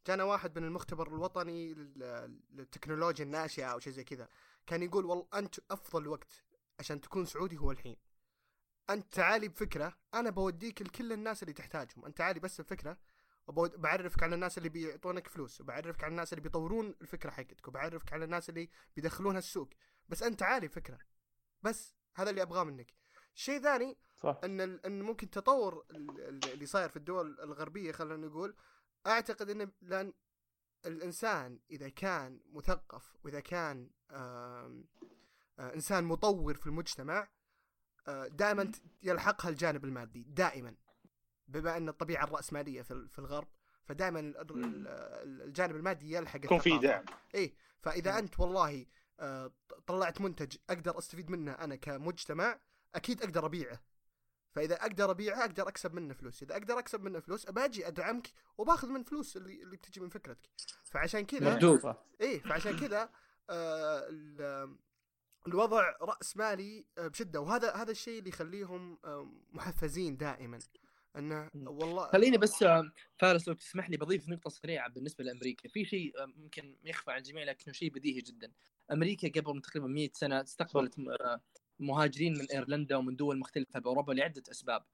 جانا 0.07 0.23
واحد 0.23 0.59
من 0.59 0.65
المختبر 0.65 1.07
الوطني 1.07 1.73
لل- 1.73 2.39
للتكنولوجيا 2.51 3.25
الناشئة 3.25 3.65
أو 3.65 3.79
شيء 3.79 3.93
زي 3.93 4.03
كذا. 4.03 4.27
كان 4.67 4.83
يقول 4.83 5.05
والله 5.05 5.27
أنت 5.33 5.55
أفضل 5.71 6.07
وقت 6.07 6.43
عشان 6.79 7.01
تكون 7.01 7.25
سعودي 7.25 7.57
هو 7.57 7.71
الحين. 7.71 7.97
أنت 8.89 9.13
تعالي 9.13 9.47
بفكرة 9.47 9.93
أنا 10.13 10.29
بوديك 10.29 10.81
لكل 10.81 11.13
الناس 11.13 11.43
اللي 11.43 11.53
تحتاجهم. 11.53 12.05
أنت 12.05 12.17
تعالي 12.17 12.39
بس 12.39 12.61
بفكرة 12.61 12.97
بعرفك 13.47 14.23
على 14.23 14.35
الناس 14.35 14.57
اللي 14.57 14.69
بيعطونك 14.69 15.27
فلوس 15.27 15.61
وبعرفك 15.61 16.03
على 16.03 16.11
الناس 16.11 16.33
اللي 16.33 16.41
بيطورون 16.41 16.95
الفكرة 17.01 17.29
حقتك 17.29 17.67
وبعرفك 17.67 18.13
على 18.13 18.25
الناس 18.25 18.49
اللي 18.49 18.69
بيدخلونها 18.95 19.39
السوق. 19.39 19.69
بس 20.09 20.23
أنت 20.23 20.39
تعالي 20.39 20.67
بفكره 20.67 20.99
بس 21.61 21.95
هذا 22.15 22.29
اللي 22.29 22.41
أبغاه 22.41 22.63
منك. 22.63 22.93
شيء 23.33 23.61
ثاني 23.61 23.97
صح. 24.15 24.39
إن 24.43 24.61
ال- 24.61 24.85
إن 24.85 25.01
ممكن 25.01 25.29
تطور 25.29 25.85
ال- 25.91 26.19
ال- 26.19 26.51
اللي 26.53 26.65
صاير 26.65 26.89
في 26.89 26.95
الدول 26.97 27.39
الغربية 27.39 27.91
خلينا 27.91 28.27
نقول 28.27 28.55
أعتقد 29.07 29.49
انه 29.49 29.71
لأن 29.81 30.13
الإنسان 30.85 31.59
إذا 31.71 31.89
كان 31.89 32.39
مثقف 32.45 33.15
وإذا 33.23 33.39
كان 33.39 33.89
آه، 34.11 34.83
إنسان 35.59 36.03
مطور 36.03 36.53
في 36.55 36.67
المجتمع 36.67 37.27
دائما 38.27 38.71
يلحقها 39.03 39.49
الجانب 39.49 39.85
المادي 39.85 40.23
دائما. 40.23 40.75
بما 41.51 41.77
أن 41.77 41.89
الطبيعة 41.89 42.23
الرأسمالية 42.23 42.81
في 42.81 42.91
ال- 42.91 43.09
في 43.09 43.19
الغرب 43.19 43.47
فدائما. 43.83 44.19
الجانب 44.37 45.75
المادي 45.75 46.11
يلحق 46.15 46.45
يكون 46.45 46.59
في. 46.59 46.77
دعم 46.77 47.05
إيه 47.35 47.53
فإذا. 47.81 48.19
أنت 48.19 48.39
والله 48.39 48.85
آه، 49.19 49.51
طلعت 49.87 50.21
منتج 50.21 50.57
أقدر 50.69 50.97
أستفيد 50.97 51.29
منه 51.31 51.51
أنا 51.51 51.75
كمجتمع 51.75 52.59
أكيد 52.95 53.21
أقدر 53.23 53.45
أبيعه 53.45 53.79
فإذا 54.51 54.75
أقدر 54.81 55.11
أبيعه 55.11 55.39
أقدر 55.41 55.67
أكسب 55.67 55.93
منه 55.93 56.13
فلوس 56.13 56.43
إذا 56.43 56.53
أقدر 56.53 56.79
أكسب 56.79 57.01
منه 57.03 57.19
فلوس 57.19 57.47
أباجي 57.47 57.87
أدعمك 57.87 58.27
وباخذ 58.57 58.87
من 58.89 59.03
فلوس 59.03 59.37
اللي 59.37 59.63
اللي 59.63 59.75
بتجي 59.77 60.01
من 60.01 60.09
فكرتك 60.09 60.49
فعشان 60.83 61.25
كذا 61.25 61.53
مردود. 61.53 61.79
صح. 61.79 62.03
إيه 62.21 62.39
فعشان 62.41 62.79
كذا 62.79 63.09
آه 63.49 64.05
ال- 64.09 64.77
الوضع 65.47 65.95
راس 66.01 66.37
مالي 66.37 66.85
آه، 66.97 67.07
بشدة 67.07 67.41
وهذا 67.41 67.73
هذا 67.75 67.91
الشيء 67.91 68.19
اللي 68.19 68.29
يخليهم 68.29 68.99
محفزين 69.51 70.17
دائما 70.17 70.59
إنه. 71.17 71.49
والله 71.55 72.07
خليني 72.07 72.37
بس 72.37 72.63
آه، 72.63 72.91
فارس 73.17 73.47
لو 73.47 73.53
تسمح 73.53 73.89
لي 73.89 73.97
بضيف 73.97 74.29
نقطة 74.29 74.49
سريعة 74.49 74.89
بالنسبة 74.89 75.23
لأمريكا. 75.23 75.69
في 75.69 75.85
شيء 75.85 76.21
آه، 76.23 76.25
ممكن 76.25 76.77
يخفى 76.83 77.11
عن 77.11 77.17
الجميع 77.17 77.43
لكنه 77.43 77.73
شيء 77.73 77.89
بديهي 77.91 78.21
جدا. 78.21 78.51
أمريكا 78.91 79.41
قبل 79.41 79.61
تقريبا 79.61 79.87
100 79.87 80.09
سنة 80.13 80.41
استقبلت 80.41 80.99
آه، 80.99 81.41
مهاجرين 81.79 82.33
من 82.33 82.45
إيرلندا 82.53 82.95
ومن 82.95 83.15
دول 83.15 83.39
مختلفة 83.39 83.79
بأوروبا 83.79 84.13
لعدة 84.13 84.43
أسباب. 84.51 84.85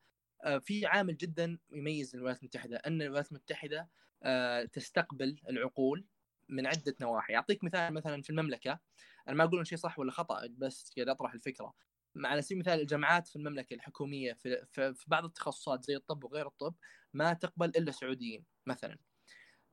آه، 0.44 0.58
في 0.58 0.86
عامل 0.86 1.18
جدا 1.18 1.60
يميز 1.72 2.16
الولايات 2.16 2.40
المتحدة. 2.40 2.78
أن 2.78 3.02
الولايات 3.02 3.32
المتحدة 3.32 3.90
آه، 4.24 4.64
تستقبل 4.64 5.40
العقول 5.50 6.06
من 6.50 6.68
عدة 6.68 6.96
نواحي. 7.02 7.36
أعطيك 7.36 7.64
مثال 7.64 7.94
مثلا 7.94 8.22
في 8.22 8.30
المملكة. 8.30 8.80
أنا 9.28 9.36
ما 9.36 9.44
أقول 9.44 9.60
إن 9.60 9.66
شيء 9.66 9.78
صح 9.78 10.00
ولا 10.00 10.12
خطأ 10.12 10.48
بس 10.58 10.92
قاعد 10.98 11.10
أطرح 11.10 11.34
الفكرة. 11.34 11.74
على 12.26 12.42
سبيل 12.42 12.58
المثال 12.58 12.82
الجامعات 12.82 13.28
في 13.28 13.36
المملكة 13.36 13.74
الحكومية 13.74 14.34
في, 14.34 14.66
في, 14.72 14.94
في 14.94 15.06
بعض 15.08 15.26
التخصصات 15.26 15.84
زي 15.86 15.96
الطب 15.96 16.24
وغير 16.24 16.48
الطب 16.48 16.76
ما 17.14 17.34
تقبل 17.34 17.70
إلا 17.70 17.92
سعوديين 17.92 18.46
مثلا. 18.66 18.98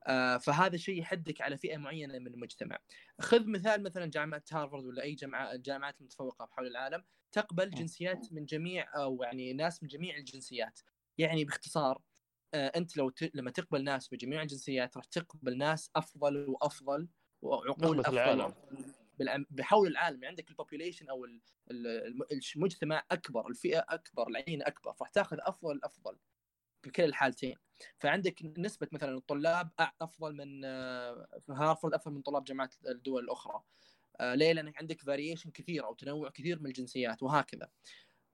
آه 0.07 0.37
فهذا 0.37 0.77
شيء 0.77 0.99
يحدك 0.99 1.41
على 1.41 1.57
فئة 1.57 1.77
معينة 1.77 2.19
من 2.19 2.27
المجتمع. 2.27 2.79
خذ 3.21 3.47
مثال 3.47 3.83
مثلا 3.83 4.05
جامعة 4.05 4.43
هارفارد 4.51 4.85
ولا 4.85 5.03
أي 5.03 5.15
جامعة 5.15 5.51
الجامعات 5.51 5.99
المتفوقة 6.01 6.45
حول 6.51 6.67
العالم 6.67 7.03
تقبل 7.31 7.69
جنسيات 7.69 8.33
من 8.33 8.45
جميع 8.45 8.85
أو 8.95 9.23
يعني 9.23 9.53
ناس 9.53 9.83
من 9.83 9.89
جميع 9.89 10.17
الجنسيات. 10.17 10.79
يعني 11.17 11.45
باختصار 11.45 12.01
آه 12.53 12.67
أنت 12.75 12.97
لو 12.97 13.09
ت... 13.09 13.31
لما 13.35 13.51
تقبل 13.51 13.83
ناس 13.83 14.07
بجميع 14.07 14.41
الجنسيات 14.41 14.97
راح 14.97 15.05
تقبل 15.05 15.57
ناس 15.57 15.91
أفضل 15.95 16.49
وأفضل 16.49 17.07
وعقول 17.41 17.99
أفضل. 17.99 18.13
العالم. 18.13 18.53
بحول 19.49 19.87
العالم. 19.87 20.15
يعني 20.15 20.27
عندك 20.27 20.49
ال 20.49 20.54
population 20.54 21.09
أو 21.09 21.25
ال- 21.25 21.41
ال- 21.71 22.25
المجتمع 22.55 23.03
أكبر 23.11 23.47
الفئة 23.47 23.85
أكبر 23.89 24.27
العينه 24.27 24.67
أكبر 24.67 24.93
فراح 24.93 25.09
تاخذ 25.09 25.37
أفضل 25.39 25.71
الأفضل 25.71 26.17
كلا 26.95 27.05
الحالتين. 27.05 27.55
فعندك 27.99 28.59
نسبة 28.59 28.87
مثلا 28.91 29.17
الطلاب 29.17 29.71
أفضل 30.01 30.35
من 30.35 30.61
آه، 30.65 31.27
في 31.45 31.51
هارفرد 31.53 31.93
أفضل 31.93 32.13
من 32.15 32.21
طلاب 32.21 32.43
جامعات 32.43 32.75
الدول 32.87 33.23
الأخرى. 33.23 33.63
آه، 34.19 34.35
ليه؟ 34.35 34.53
لأنك 34.53 34.77
عندك 34.77 35.01
variation 35.01 35.51
كثير 35.51 35.85
أو 35.85 35.93
تنوع 35.93 36.29
كثير 36.29 36.59
من 36.59 36.65
الجنسيات 36.65 37.23
وهكذا. 37.23 37.69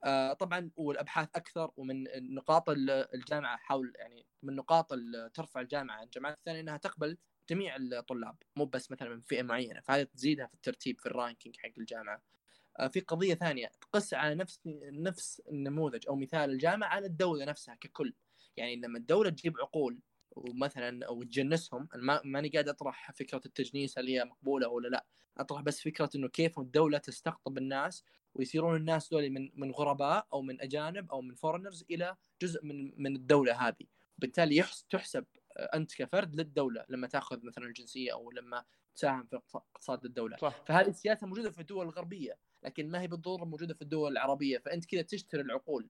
آه، 0.03 0.33
طبعا 0.33 0.71
والأبحاث 0.75 1.29
أكثر 1.35 1.71
ومن 1.77 2.03
نقاط 2.35 2.69
ال- 2.69 2.89
الجامعة 3.15 3.57
حول 3.57 3.93
يعني 3.95 4.25
من 4.43 4.55
نقاط 4.55 4.93
ترفع 5.33 5.61
الجامعة. 5.61 5.95
عن 5.95 6.03
الجامعات 6.03 6.37
الثانية 6.37 6.59
إنها 6.59 6.77
تقبل 6.77 7.17
جميع 7.51 7.75
الطلاب 7.75 8.35
مو 8.55 8.65
بس 8.65 8.91
مثلا 8.91 9.09
من 9.09 9.21
فئة 9.21 9.43
معينة 9.43 9.79
فهذا 9.81 10.03
تزيدها 10.03 10.47
في 10.47 10.53
الترتيب 10.53 10.99
في 10.99 11.05
الرانكينج 11.05 11.57
حق 11.57 11.71
الجامعة. 11.77 12.21
آه، 12.79 12.87
في 12.87 12.99
قضية 12.99 13.33
ثانية 13.33 13.71
تقس 13.81 14.13
على 14.13 14.35
نفس 14.35 14.59
نفس 14.91 15.41
النموذج 15.51 16.07
أو 16.07 16.15
مثال 16.15 16.49
الجامعة 16.49 16.87
على 16.89 17.05
الدولة 17.05 17.45
نفسها 17.45 17.75
ككل. 17.75 18.13
يعني 18.57 18.75
لما 18.75 18.97
الدولة 18.97 19.29
تجيب 19.29 19.57
عقول 19.59 19.99
ومثلا 20.31 21.05
أو 21.05 21.23
تجنسهم 21.23 21.87
ما 21.95 22.21
ماني 22.23 22.49
قاعد 22.49 22.69
أطرح 22.69 23.11
فكرة 23.11 23.41
التجنيس 23.45 23.99
هل 23.99 24.07
هي 24.07 24.25
مقبولة 24.25 24.67
ولا 24.67 24.87
لا. 24.87 25.05
أطرح 25.37 25.61
بس 25.61 25.81
فكرة 25.81 26.09
إنه 26.15 26.27
كيف 26.27 26.59
الدولة 26.59 26.97
تستقطب 26.97 27.57
الناس 27.57 28.03
ويصيرون 28.33 28.75
الناس 28.75 29.09
دول 29.09 29.29
من 29.29 29.49
من 29.55 29.71
غرباء 29.71 30.27
أو 30.33 30.41
من 30.41 30.61
أجانب 30.61 31.11
أو 31.11 31.21
من 31.21 31.35
فورنرز 31.35 31.85
إلى 31.91 32.15
جزء 32.41 32.65
من 32.65 32.93
من 33.03 33.15
الدولة 33.15 33.67
هذه. 33.67 33.85
بالتالي 34.17 34.63
تحسب 34.89 35.25
أنت 35.57 35.95
كفرد 35.95 36.35
للدولة 36.35 36.85
لما 36.89 37.07
تأخذ 37.07 37.45
مثلا 37.45 37.65
الجنسية 37.65 38.13
أو 38.13 38.31
لما 38.31 38.65
تساهم 38.95 39.23
في 39.25 39.35
اقتص- 39.37 39.55
اقتصاد 39.55 40.05
الدولة. 40.05 40.37
صح. 40.37 40.63
فهذه 40.67 40.87
السياسة 40.87 41.27
موجودة 41.27 41.51
في 41.51 41.61
الدول 41.61 41.85
الغربية 41.85 42.37
لكن 42.63 42.91
ما 42.91 43.01
هي 43.01 43.07
بالضرورة 43.07 43.45
موجودة 43.45 43.73
في 43.73 43.81
الدول 43.81 44.11
العربية. 44.11 44.57
فأنت 44.57 44.85
كذا 44.85 45.01
تشتري 45.01 45.41
العقول 45.41 45.89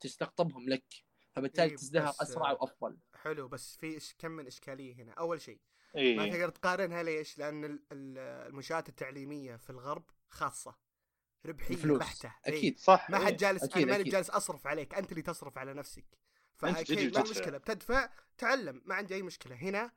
تستقطبهم 0.00 0.68
لك 0.68 0.84
فبالتالي 1.32 1.70
إيه، 1.70 1.76
تزدهر 1.76 2.14
أسرع 2.22 2.52
وأفضل. 2.52 2.98
حلو 3.14 3.48
بس 3.48 3.76
في 3.76 3.96
إش 3.96 4.14
كم 4.18 4.30
من 4.30 4.46
إشكالية 4.46 4.94
هنا؟ 4.94 5.12
أول 5.12 5.40
شيء 5.40 5.60
ما 5.94 6.00
اي 6.24 6.30
تقدر 6.30 6.48
تقارنها 6.48 7.02
ليش؟ 7.02 7.38
لأن 7.38 7.64
ال- 7.64 7.82
ال- 7.92 8.18
المنشآت 8.48 8.88
التعليمية 8.88 9.56
في 9.56 9.70
الغرب 9.70 10.04
خاصة 10.28 10.76
ربحية 11.46 11.76
بحتة. 11.98 12.34
إيه. 12.46 12.58
أكيد. 12.58 12.78
صح 12.78 13.10
ما 13.10 13.18
إيه. 13.18 13.24
حد 13.26 13.36
جالس 13.36 13.62
أكيد، 13.64 13.82
أنا 13.88 13.98
ماني. 13.98 14.10
جالس 14.10 14.30
أصرف 14.30 14.66
عليك 14.66 14.94
أنت 14.94 15.10
اللي 15.12 15.22
تصرف 15.22 15.58
على 15.58 15.74
نفسك. 15.74 16.04
فاكيد 16.60 17.16
ما. 17.18 17.24
المشكلة 17.24 17.58
بتدفع 17.58 18.10
تعلم 18.38 18.82
ما 18.84 18.94
عندي 18.94 19.14
أي 19.14 19.22
مشكلة 19.22 19.56
هنا 19.56 19.92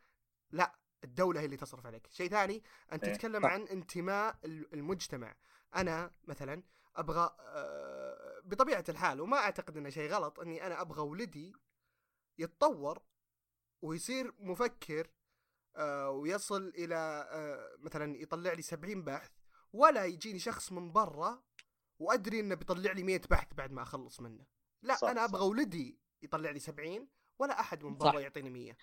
لا 0.51 0.75
الدولة 1.03 1.39
هي 1.41 1.45
اللي 1.45 1.57
تصرف 1.57 1.85
عليك 1.85 2.07
شيء 2.11 2.29
ثاني 2.29 2.63
أنت 2.93 3.03
إيه. 3.03 3.13
تتكلم. 3.13 3.45
عن 3.45 3.61
انتماء 3.61 4.39
ال- 4.45 4.73
المجتمع 4.73 5.35
أنا 5.75 6.11
مثلا 6.23 6.63
أبغى 6.95 7.35
آه، 7.39 8.41
بطبيعة 8.43 8.83
الحال 8.89 9.21
وما 9.21 9.37
أعتقد 9.37 9.77
إنه 9.77 9.89
شيء 9.89 10.11
غلط 10.11 10.39
إني 10.39 10.67
أنا 10.67 10.81
أبغى 10.81 11.01
ولدي 11.01 11.53
يتطور 12.37 13.01
ويصير 13.81 14.33
مفكر 14.39 15.07
آه، 15.75 16.09
ويصل 16.09 16.67
إلى 16.67 16.95
آه، 17.31 17.75
مثلا 17.79 18.17
يطلع 18.17 18.53
لي 18.53 18.61
70 18.61 19.03
بحث 19.03 19.31
ولا 19.73 20.05
يجيني 20.05 20.39
شخص 20.39 20.71
من 20.71 20.91
برا 20.91 21.43
وأدري 21.99 22.39
إنه 22.39 22.55
بيطلع 22.55 22.91
لي 22.91 23.03
100 23.03 23.21
بحث 23.31 23.53
بعد 23.53 23.71
ما 23.71 23.81
أخلص 23.81 24.19
منه 24.19 24.45
لا 24.81 24.95
صح، 24.95 25.07
أنا 25.09 25.23
أبغى. 25.25 25.45
ولدي 25.45 25.99
يطلع 26.23 26.49
لي 26.51 26.59
70 26.59 27.07
ولا 27.39 27.59
أحد 27.59 27.83
من. 27.83 27.97
برا 27.97 28.19
يعطيني 28.19 28.49
100 28.49 28.77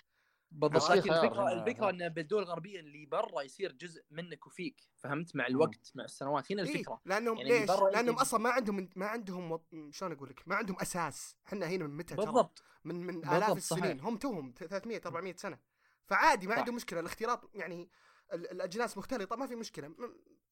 بالضبط 0.50 0.90
لكن 0.90 1.12
الفكرة. 1.12 1.52
الفكرة 1.52 1.90
إن 1.90 2.08
بالدول 2.08 2.42
الغربية 2.42 2.80
اللي 2.80 3.06
برا 3.06 3.42
يصير 3.42 3.72
جزء 3.72 4.04
منك 4.10 4.46
وفيك 4.46 4.88
فهمت 4.96 5.36
مع 5.36 5.46
الوقت 5.46 5.92
مع 5.94 6.04
السنوات 6.04 6.52
هنا 6.52 6.62
إيه 6.62 6.74
الفكرة 6.74 7.00
لأنهم 7.04 7.36
يعني 7.36 7.48
ليش؟ 7.60 7.70
لأنهم 7.70 8.12
يجي- 8.14 8.22
أصلا 8.22 8.40
ما 8.40 8.50
عندهم 8.50 8.88
ما 8.96 9.06
عندهم 9.06 9.60
شلون 9.90 10.12
أقول 10.12 10.28
لك؟ 10.28 10.48
ما 10.48 10.54
عندهم 10.56 10.76
أساس، 10.80 11.36
إحنا 11.46 11.66
هنا 11.66 11.86
من 11.86 11.96
متى 11.96 12.14
ترى؟ 12.14 12.24
بالضبط 12.26 12.62
من 12.84 12.94
من 13.06 13.20
بالضبط، 13.20 13.34
آلاف 13.34 13.56
السنين 13.56 13.82
صحيح. 13.82 14.04
هم 14.04 14.16
توهم 14.16 14.52
300 14.56 15.00
400 15.06 15.34
سنة 15.36 15.58
فعادي 16.06 16.46
ما 16.46 16.52
صح. 16.54 16.58
عندهم 16.58 16.74
مشكلة 16.74 17.00
الاختلاط 17.00 17.50
يعني 17.54 17.90
ال- 18.32 18.50
الأجناس 18.50 18.98
مختلطة 18.98 19.36
ما 19.36 19.46
في 19.46 19.54
مشكلة 19.56 19.94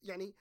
يعني 0.03 0.35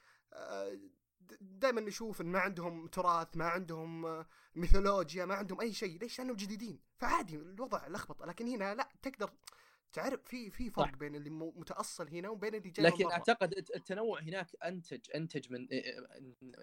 دائما 1.41 1.81
نشوف 1.81 2.21
إن 2.21 2.27
ما 2.27 2.39
عندهم 2.39 2.87
تراث 2.87 3.37
ما 3.37 3.45
عندهم 3.45 4.07
آه، 4.07 4.27
ميثولوجيا 4.55 5.25
ما 5.25 5.35
عندهم 5.35 5.61
أي 5.61 5.73
شيء 5.73 5.99
ليش 5.99 6.19
لأنهم 6.19 6.37
جديدين 6.37 6.81
فعادي 6.99 7.37
الوضع 7.37 7.89
لخبط 7.89 8.23
لكن 8.23 8.47
هنا 8.49 8.75
لا 8.75 8.89
تقدر 9.03 9.31
تعرف 9.93 10.21
في 10.25 10.51
في 10.51 10.71
فرق. 10.71 10.97
بين 10.97 11.15
اللي 11.15 11.31
مو- 11.31 11.53
متأصل 11.57 12.09
هنا 12.09 12.29
وبين 12.29 12.55
اللي 12.55 12.71
جاي 12.71 12.87
لكن. 12.87 13.11
أعتقد 13.11 13.53
الت- 13.57 13.77
التنوع 13.77 14.21
هناك 14.21 14.47
أنتج 14.65 15.01
أنتج 15.15 15.53
من 15.53 15.69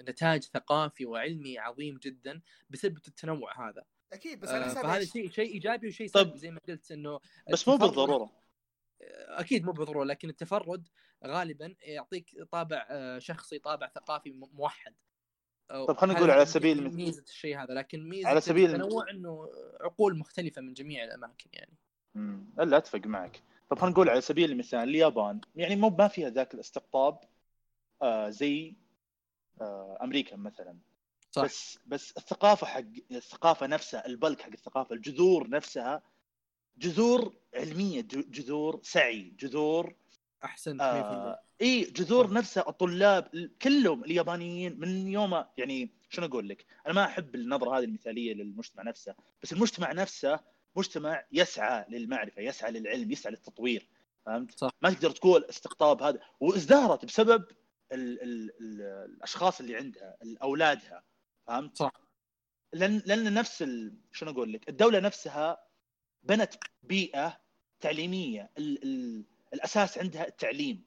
نتاج 0.09 0.43
ثقافي 0.43 1.05
وعلمي 1.05 1.59
عظيم 1.59 1.97
جدا 1.97 2.41
بسبب 2.69 2.97
التنوع 3.07 3.69
هذا 3.69 3.83
أكيد 4.13 4.39
بس 4.39 4.49
على 4.49 4.65
آه، 4.65 4.69
حساب 4.69 4.83
فهذا؟ 4.83 5.05
شيء 5.05 5.29
شيء 5.29 5.53
إيجابي 5.53 5.87
وشيء 5.87 6.09
طيب. 6.09 6.25
سلبي 6.27 6.39
زي 6.39 6.51
ما 6.51 6.59
قلت 6.67 6.91
إنه 6.91 7.19
بس 7.51 7.67
مو 7.67 7.77
بالضرورة 7.77 8.31
أكيد 9.27 9.65
مو 9.65 9.71
بالضروره 9.71 10.05
لكن 10.05 10.29
التفرد 10.29 10.87
غالبا 11.25 11.75
يعطيك 11.81 12.43
طابع 12.51 12.87
آه، 12.89 13.19
شخصي 13.19 13.59
طابع 13.59 13.87
ثقافي 13.89 14.31
موحد 14.31 14.95
طب 15.69 15.97
خلينا 15.97 16.17
نقول 16.19 16.31
على 16.31 16.45
سبيل 16.45 16.79
المثال- 16.79 16.95
ميزة 16.97 17.23
الشيء 17.23 17.57
هذا 17.63 17.73
لكن 17.73 18.09
ميزة 18.09 18.29
على 18.29 18.41
سبيل- 18.41 18.75
التنوع 18.75 19.09
إنه 19.09 19.49
عقول 19.81 20.17
مختلفة 20.17 20.61
من 20.61 20.73
جميع 20.73 21.03
الأماكن 21.03 21.49
يعني 21.53 21.73
مم. 22.15 22.45
لا 22.57 22.77
أتفق 22.77 22.99
معك 23.05 23.41
طب 23.69 23.79
خلينا 23.79 23.93
نقول 23.93 24.09
على 24.09 24.21
سبيل 24.21 24.51
المثال 24.51 24.79
اليابان 24.79 25.41
يعني 25.55 25.75
مو 25.75 25.89
ما 25.89 26.07
فيها 26.07 26.29
ذاك 26.29 26.53
الاستقطاب 26.53 27.19
آه 28.01 28.29
زي 28.29 28.75
آه 29.61 29.97
أمريكا 30.01 30.35
مثلا 30.35 30.77
صح. 31.31 31.43
بس 31.43 31.79
بس 31.85 32.11
الثقافة 32.17 32.67
حق 32.67 32.83
الثقافة 33.11 33.67
نفسها 33.67 34.05
البلك 34.07 34.41
حق 34.41 34.51
الثقافة 34.51 34.95
الجذور 34.95 35.49
نفسها 35.49 36.03
جذور 36.77 37.33
علمية 37.55 38.01
جذور 38.11 38.79
سعي 38.83 39.33
جذور 39.39 39.95
احسنت 40.43 40.81
100% 40.81 40.83
آه 40.83 41.39
إي 41.61 41.81
جذور 41.83 42.33
نفسها 42.33 42.69
الطلاب 42.69 43.29
ال- 43.33 43.57
كلهم 43.57 44.03
اليابانيين 44.03 44.79
من 44.79 45.07
يوم 45.07 45.43
يعني 45.57 45.91
شنو 46.09 46.25
أقول 46.25 46.49
لك؟ 46.49 46.65
أنا 46.85 46.93
ما 46.93 47.05
أحب 47.05 47.35
النظرة 47.35 47.77
هذه 47.77 47.83
المثالية 47.83 48.33
للمجتمع 48.33 48.83
نفسه، 48.83 49.15
بس 49.43 49.53
المجتمع 49.53 49.91
نفسه 49.91 50.39
مجتمع 50.75 51.25
يسعى 51.31 51.85
للمعرفة، 51.89 52.41
يسعى 52.41 52.71
للعلم، 52.71 53.11
يسعى 53.11 53.31
للتطوير، 53.31 53.87
فهمت؟ 54.25 54.59
صح. 54.59 54.71
ما 54.81 54.89
تقدر 54.89 55.11
تقول 55.11 55.43
استقطاب 55.43 56.01
هذا، 56.01 56.19
وازدهرت 56.39 57.05
بسبب 57.05 57.45
ال 57.91 58.21
ال 58.23 58.51
ال 58.61 58.81
الأشخاص 58.81 59.59
اللي 59.59 59.75
عندها، 59.75 60.17
اولادها، 60.43 61.03
فهمت؟ 61.47 61.77
صح. 61.77 61.91
لأن 62.73 63.01
لأن 63.05 63.33
نفس. 63.33 63.63
شنو 64.11 64.31
أقول 64.31 64.53
لك؟ 64.53 64.69
الدولة 64.69 64.99
نفسها 64.99 65.64
بنت 66.25 66.53
بيئة 66.83 67.39
تعليمية. 67.79 68.49
ال 68.57 68.83
ال 68.83 69.23
الأساس 69.53 69.97
عندها 69.97 70.27
التعليم. 70.27 70.83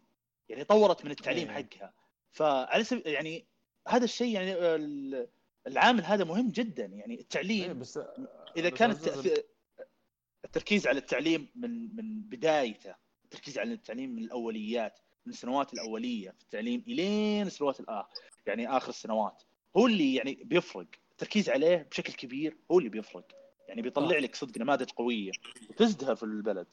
يعني 0.48 0.64
طورت 0.64 1.04
من 1.04 1.10
التعليم 1.10 1.50
إيه. 1.50 1.54
حقها. 1.56 1.92
فعلى 2.32 2.84
سبيل 2.84 3.06
يعني 3.06 3.46
هذا 3.88 4.04
الشيء 4.04 4.34
يعني 4.34 4.52
ال- 4.54 5.28
العامل 5.66 6.04
هذا 6.04 6.24
مهم 6.24 6.50
جدا. 6.50 6.84
يعني 6.84 7.14
إيه 7.14 7.20
التعليم 7.20 7.78
بس 7.78 7.98
إذا 8.56 8.70
كان 8.70 8.90
التأثير 8.90 9.44
التركيز 10.44 10.86
على 10.86 10.98
التعليم 10.98 11.48
من 11.54 11.96
من 11.96 12.20
بدايته. 12.20 12.94
التركيز 13.24 13.58
على 13.58 13.72
التعليم 13.72 14.10
من 14.10 14.22
الأوليات 14.22 14.98
من 15.26 15.32
السنوات 15.32 15.74
الأولية 15.74 16.30
في 16.30 16.42
التعليم 16.42 16.84
إلين 16.88 17.46
السنوات 17.46 17.80
الآخر 17.80 18.08
يعني 18.46 18.76
آخر 18.76 18.88
السنوات. 18.88 19.42
هو 19.76 19.86
اللي 19.86 20.14
يعني 20.14 20.34
بيفرق. 20.34 20.86
التركيز 21.12 21.50
عليه 21.50 21.86
بشكل 21.90 22.12
كبير 22.12 22.56
هو 22.70 22.78
اللي 22.78 22.88
بيفرق. 22.90 23.37
يعني 23.68 23.82
بيطلع 23.82 24.08
صح. 24.08 24.16
لك 24.16 24.34
صدق 24.34 24.58
نماذج 24.58 24.90
قوية 24.90 25.30
وتزدهر 25.70 26.14
في 26.14 26.22
البلد 26.22 26.66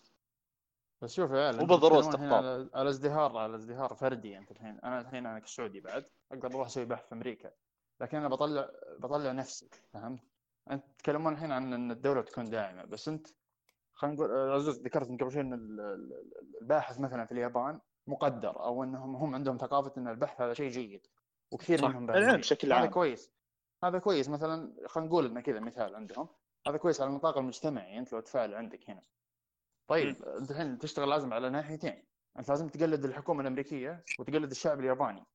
بس 1.02 1.14
شوف 1.14 1.32
يا 1.32 1.36
عيال 1.38 1.68
مو 1.68 1.76
الحين 1.76 1.94
استقطاب. 2.00 2.70
على 2.74 2.90
ازدهار 2.90 3.38
على 3.38 3.56
ازدهار 3.56 3.94
فردي 3.94 4.38
انت 4.38 4.52
الحين 4.52 4.80
أنا 4.80 5.02
الحين 5.02 5.26
أنا 5.26 5.40
كسعودي 5.40 5.80
بعد 5.80 6.06
أقدر 6.32 6.48
أروح 6.48 6.68
أسوي 6.68 6.86
بحث 6.86 7.08
في 7.08 7.14
أمريكا 7.16 7.52
لكن 8.02 8.18
أنا 8.18 8.28
بطلع 8.28 8.70
بطلع 9.00 9.32
نفسي 9.32 9.70
فهمت؟ 9.94 10.20
أنت 10.72 10.84
تتكلمون 10.98 11.34
الحين 11.34 11.52
عن 11.52 11.74
إن 11.74 11.92
الدولة 11.92 12.22
تكون 12.22 12.50
داعمة 12.50 12.86
بس 12.86 13.08
أنت 13.08 13.28
خلينا 13.94 14.16
نقول 14.16 14.32
آه، 14.32 14.54
عزوز 14.56 14.80
ذكرت 14.80 15.10
من 15.10 15.18
قبل 15.18 15.32
شوي 15.32 15.42
إن 15.42 15.54
ال- 15.54 15.80
ال- 15.80 16.24
الباحث 16.62 17.00
مثلا 17.00 17.26
في 17.26 17.32
اليابان 17.32 17.80
مقدر 18.08 18.64
أو 18.64 18.84
انهم 18.84 19.16
هم 19.16 19.36
عندهم 19.36 19.58
ثقافة 19.58 19.94
إن 19.98 20.08
البحث 20.08 20.42
هذا 20.42 20.54
شيء 20.54 20.70
جيد 20.70 21.08
وكثير 21.52 21.78
صح. 21.82 21.88
منهم 21.90 22.10
العلم 22.10 22.38
بشكل 22.38 22.74
هذا 22.74 22.82
عام 22.82 22.90
كويس 22.90 23.32
هذا 23.84 24.00
كويس 24.00 24.30
مثلا 24.30 24.76
خلينا 24.88 25.10
نقول 25.10 25.26
إنه 25.26 25.42
كذا 25.42 25.60
مثال 25.60 25.96
عندهم 25.96 26.28
هذا 26.68 26.78
كويس 26.78 27.02
على 27.02 27.10
النطاق 27.10 27.38
المجتمعي 27.38 28.00
أنت 28.00 28.14
لو 28.14 28.20
تفاعل 28.20 28.54
عندك 28.54 28.90
هنا. 28.90 29.04
طيب 29.88 30.24
أنت 30.24 30.52
الحين 30.52 30.78
تشتغل 30.78 31.10
لازم 31.10 31.34
على 31.34 31.50
ناحيتين. 31.50 32.04
أنت 32.40 32.50
لازم 32.50 32.68
تقلد 32.68 33.06
الحكومة 33.06 33.42
الأمريكية 33.42 34.04
وتقلد 34.20 34.52
الشعب 34.52 34.80
الياباني. 34.80 35.26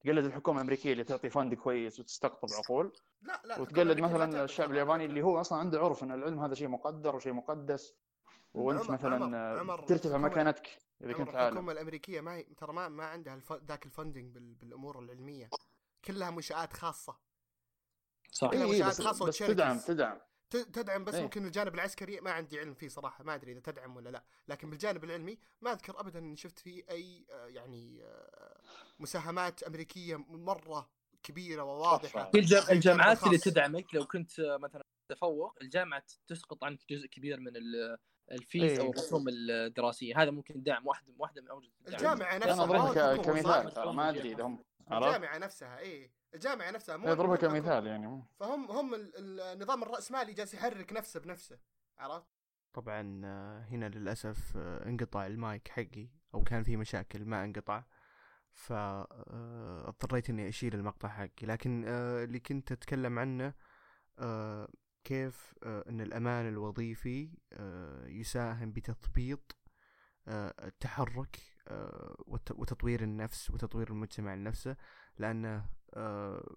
تقلد 0.00 0.24
الحكومة 0.24 0.56
الأمريكية 0.56 0.92
اللي 0.92 1.04
تعطي 1.04 1.30
فند 1.30 1.54
كويس 1.54 2.00
وتستقطب 2.00 2.48
عقول. 2.52 2.92
لا 3.22 3.42
لا 3.44 3.60
وتقلد 3.60 4.00
مثلا 4.00 4.44
الشعب. 4.44 4.70
الياباني 4.70 5.04
اللي 5.04 5.22
هو 5.22 5.40
أصلا 5.40 5.58
عنده 5.58 5.80
عرف 5.80 6.02
إن 6.02 6.12
العلم 6.12 6.40
هذا 6.40 6.54
شيء 6.54 6.68
مقدر 6.68 7.16
وشيء 7.16 7.32
مقدس. 7.32 7.94
وأنت 8.54 8.90
مثلا 8.90 9.76
ترتفع 9.86 10.16
مكانتك 10.16 10.78
إذا 11.02 11.12
كنت 11.12 11.28
عالم 11.28 11.48
الحكومة 11.48 11.72
الأمريكية 11.72 12.20
ما 12.20 12.34
هي 12.34 12.42
ترى 12.42 12.72
ما 12.72 12.88
ما 12.88 13.04
عندها 13.04 13.34
الف... 13.34 13.52
ذاك 13.52 13.86
الفندنج 13.86 14.34
بال... 14.34 14.54
بالأمور 14.54 14.98
العلمية. 14.98 15.50
كلها 16.04 16.30
منشات 16.30 16.72
خاصة. 16.72 17.16
صح. 18.30 18.50
إيه. 18.52 18.62
اي 18.62 18.82
منشآت 18.82 19.06
بس, 19.08 19.22
بس. 19.22 19.38
تدعم 19.38 19.78
تدعم. 19.78 20.18
تدعم 20.50 21.04
بس 21.04 21.14
إيه. 21.14 21.22
ممكن 21.22 21.46
الجانب 21.46 21.74
العسكري 21.74 22.20
ما 22.20 22.30
عندي 22.30 22.58
علم 22.58 22.74
فيه 22.74 22.88
صراحة 22.88 23.24
ما 23.24 23.34
أدري 23.34 23.52
إذا 23.52 23.60
تدعم 23.60 23.96
ولا 23.96 24.08
لا 24.10 24.24
لكن 24.48 24.70
بالجانب 24.70 25.04
العلمي 25.04 25.38
ما 25.60 25.72
أذكر 25.72 26.00
ابدا 26.00 26.18
إني 26.18 26.36
شفت 26.36 26.58
فيه 26.58 26.84
أي 26.90 27.26
آه، 27.30 27.46
يعني 27.46 28.02
آه، 28.04 28.60
مساهمات 28.98 29.62
أمريكية 29.62 30.16
مرة 30.28 30.90
كبيرة 31.22 31.62
وواضحة 31.62 32.30
الجامعات 32.70 33.24
اللي. 33.24 33.38
تدعمك 33.38 33.94
لو 33.94 34.04
كنت 34.06 34.40
آه، 34.40 34.56
مثلا 34.56 34.82
تفوق 35.08 35.54
الجامعة 35.62 36.02
تسقط 36.26 36.64
عنك 36.64 36.80
جزء 36.90 37.06
كبير 37.06 37.40
من 37.40 37.56
ال- 37.56 37.98
الفيس 38.32 38.62
إيه. 38.62 38.80
أو 38.80 38.90
الرسوم 38.90 39.24
الدراسية 39.28 40.22
هذا 40.22 40.30
ممكن 40.30 40.62
دعم 40.62 40.86
واحدة 40.86 41.14
واحدة 41.18 41.42
من 41.42 41.48
اوجه 41.48 41.68
الدعم 41.80 41.94
الجامعة 41.94 42.36
أنا 42.36 42.46
نفسها 42.46 43.16
كمثال 43.16 43.94
ما 43.96 44.08
أدري 44.08 44.32
إذا 44.32 44.44
هم 44.44 44.64
الجامعة 44.92 45.38
نفسها 45.38 45.78
اي 45.78 46.10
الجامعة 46.36 46.70
نفسها 46.70 46.96
مو 46.96 47.06
الحكومة. 47.12 47.36
كمثال 47.36 47.86
يعني 47.86 48.22
فهم 48.40 48.70
هم 48.70 48.94
ال- 48.94 49.40
النظام 49.40 49.82
الرأسمالي 49.82 50.32
جالس 50.32 50.54
يحرك 50.54 50.92
نفسه 50.92 51.20
بنفسه 51.20 51.58
عرفت؟ 51.98 52.26
طبعا 52.72 53.20
آه، 53.24 53.60
هنا 53.64 53.88
للأسف 53.88 54.56
آه، 54.56 54.88
انقطع 54.88 55.26
المايك 55.26 55.68
حقي 55.68 56.08
أو 56.34 56.42
كان 56.44 56.62
في 56.62 56.76
مشاكل 56.76 57.24
ما 57.24 57.44
انقطع 57.44 57.82
فاضطريت 58.96 60.30
إني 60.30 60.48
أشيل 60.48 60.74
المقطع 60.74 61.08
حقي 61.08 61.46
لكن 61.46 61.84
آه، 61.86 62.24
اللي 62.24 62.40
كنت 62.40 62.72
أتكلم 62.72 63.18
عنه 63.18 63.54
آه، 64.18 64.68
كيف 65.04 65.54
آه، 65.62 65.84
أن 65.88 66.00
الأمان 66.00 66.48
الوظيفي 66.48 67.30
آه، 67.52 68.06
يساهم 68.06 68.72
بتثبيط 68.72 69.56
آه، 70.28 70.54
التحرك 70.66 71.36
آه، 71.68 72.16
وت- 72.26 72.50
وتطوير 72.52 73.02
النفس 73.02 73.50
وتطوير 73.50 73.90
المجتمع 73.90 74.34
نفسه 74.34 74.76
لأنه 75.18 75.48
آه، 75.56 75.68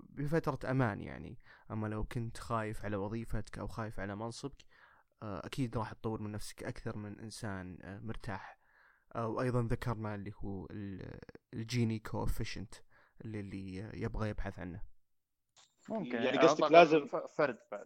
بفترة 0.09 0.71
أمان 0.71 1.01
يعني. 1.01 1.39
أما 1.71 1.87
لو 1.87 2.03
كنت 2.03 2.37
خايف 2.37 2.85
على 2.85 2.95
وظيفتك 2.95 3.59
أو 3.59 3.67
خايف 3.67 3.99
على 3.99 4.15
منصبك 4.15 4.61
آه، 5.23 5.45
أكيد 5.45 5.77
راح 5.77 5.93
تطور 5.93 6.21
من 6.21 6.31
نفسك 6.31 6.63
أكثر 6.63 6.97
من 6.97 7.19
إنسان 7.19 7.77
آه، 7.81 7.99
مرتاح. 7.99 8.59
آه، 9.15 9.27
وأيضا 9.27 9.61
ذكرنا 9.61 10.15
اللي 10.15 10.31
هو 10.43 10.67
ال- 10.71 11.19
الجيني 11.53 11.99
كوفيشنت 11.99 12.73
اللي 13.25 13.39
اللي 13.39 13.75
يبغى 13.93 14.29
يبحث 14.29 14.59
عنه. 14.59 14.81
ممكن. 15.89 16.15
يعني 16.23 16.37
قصدك 16.37 16.71
لازم- 16.71 17.07
فرد 17.37 17.57
بعد 17.71 17.85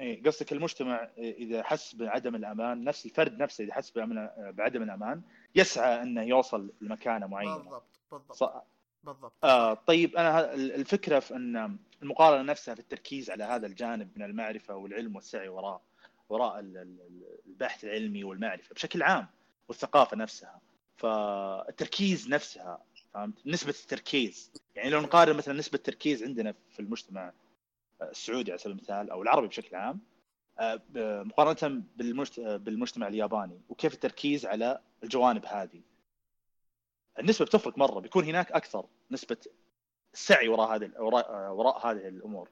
إيه، 0.00 0.22
قصدك 0.22 0.52
المجتمع 0.52 1.10
إذا 1.18 1.62
حس 1.62 1.94
بعدم 1.94 2.34
الأمان 2.34 2.84
نفس 2.84 3.06
الفرد 3.06 3.32
نفسه 3.42 3.64
إذا 3.64 3.74
حس 3.74 3.92
بعدم 4.38 4.82
الأمان 4.82 5.22
يسعى 5.54 6.02
إنه 6.02 6.22
يوصل 6.22 6.72
لمكانة 6.80 7.26
معينة. 7.26 7.56
بالضبط 7.56 8.00
بالضبط. 8.12 8.66
بالضبط. 9.04 9.32
آه 9.44 9.74
طيب 9.74 10.16
أنا 10.16 10.54
الفكرة 10.54 11.18
في 11.18 11.36
أن 11.36 11.78
المقارنة 12.02 12.42
نفسها 12.42 12.74
في 12.74 12.80
التركيز 12.80 13.30
على 13.30 13.44
هذا 13.44 13.66
الجانب 13.66 14.10
من 14.16 14.22
المعرفة 14.24 14.74
والعلم 14.76 15.16
والسعي 15.16 15.48
وراء 15.48 15.82
وراء 16.28 16.60
ال- 16.60 16.76
ال- 16.76 17.38
البحث 17.46 17.84
العلمي 17.84 18.24
والمعرفة 18.24 18.74
بشكل 18.74 19.02
عام 19.02 19.26
والثقافة 19.68 20.16
نفسها. 20.16 20.60
فالتركيز 20.96 22.28
نفسها 22.28 22.84
فهمت؟ 23.14 23.46
نسبة 23.46 23.70
التركيز. 23.70 24.52
يعني 24.76 24.90
لو 24.90 25.00
نقارن 25.00 25.36
مثلا 25.36 25.54
نسبة 25.58 25.76
التركيز 25.76 26.22
عندنا 26.22 26.54
في 26.70 26.80
المجتمع 26.80 27.32
السعودي 28.02 28.50
على 28.50 28.58
سبيل 28.58 28.72
المثال 28.76 29.10
أو 29.10 29.22
العربي 29.22 29.46
بشكل 29.48 29.76
عام 29.76 30.00
آه، 30.58 30.80
مقارنة 31.22 31.82
بالمجت- 31.96 32.40
بالمجتمع 32.40 33.08
الياباني 33.08 33.60
وكيف 33.68 33.94
التركيز 33.94 34.46
على 34.46 34.80
الجوانب 35.04 35.46
هذه. 35.46 35.80
النسبة 37.20 37.44
بتفرق 37.44 37.78
مرة 37.78 38.00
بيكون 38.00 38.24
هناك 38.24 38.52
أكثر 38.52 38.88
نسبة 39.10 39.36
السعي 40.14 40.48
وراء 40.48 40.76
هذه 40.76 40.92
وراء, 40.98 41.52
وراء 41.52 41.86
هذه 41.86 42.08
الأمور. 42.08 42.50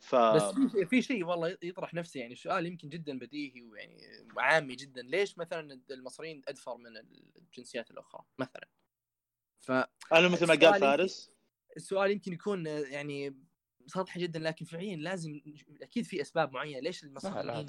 ف 0.00 0.14
بس 0.14 0.42
في 0.42 0.86
في 0.86 1.02
شيء 1.02 1.24
والله 1.24 1.58
يطرح 1.62 1.94
نفسه 1.94 2.20
يعني 2.20 2.34
سؤال 2.34 2.66
يمكن 2.66 2.88
جدا 2.88 3.18
بديهي 3.18 3.62
ويعني 3.62 4.02
عامي 4.36 4.76
جدا. 4.76 5.02
ليش 5.02 5.38
مثلا 5.38 5.80
المصريين 5.90 6.42
أدفر 6.48 6.76
من 6.76 6.96
الجنسيات 7.36 7.90
الأخرى 7.90 8.22
مثلا؟ 8.38 8.68
أنا 10.12 10.28
مثل 10.28 10.46
ما 10.46 10.54
قال 10.54 10.80
فارس. 10.80 11.30
السؤال 11.76 12.10
يمكن 12.10 12.32
يكون 12.32 12.66
يعني 12.66 13.47
سطحي 13.88 14.20
جدا 14.20 14.38
لكن 14.38 14.64
فعليا 14.64 14.96
لازم 14.96 15.40
أكيد 15.82 16.04
في 16.04 16.20
أسباب 16.20 16.52
معينة 16.52 16.80
ليش 16.80 17.04
المصريين 17.04 17.66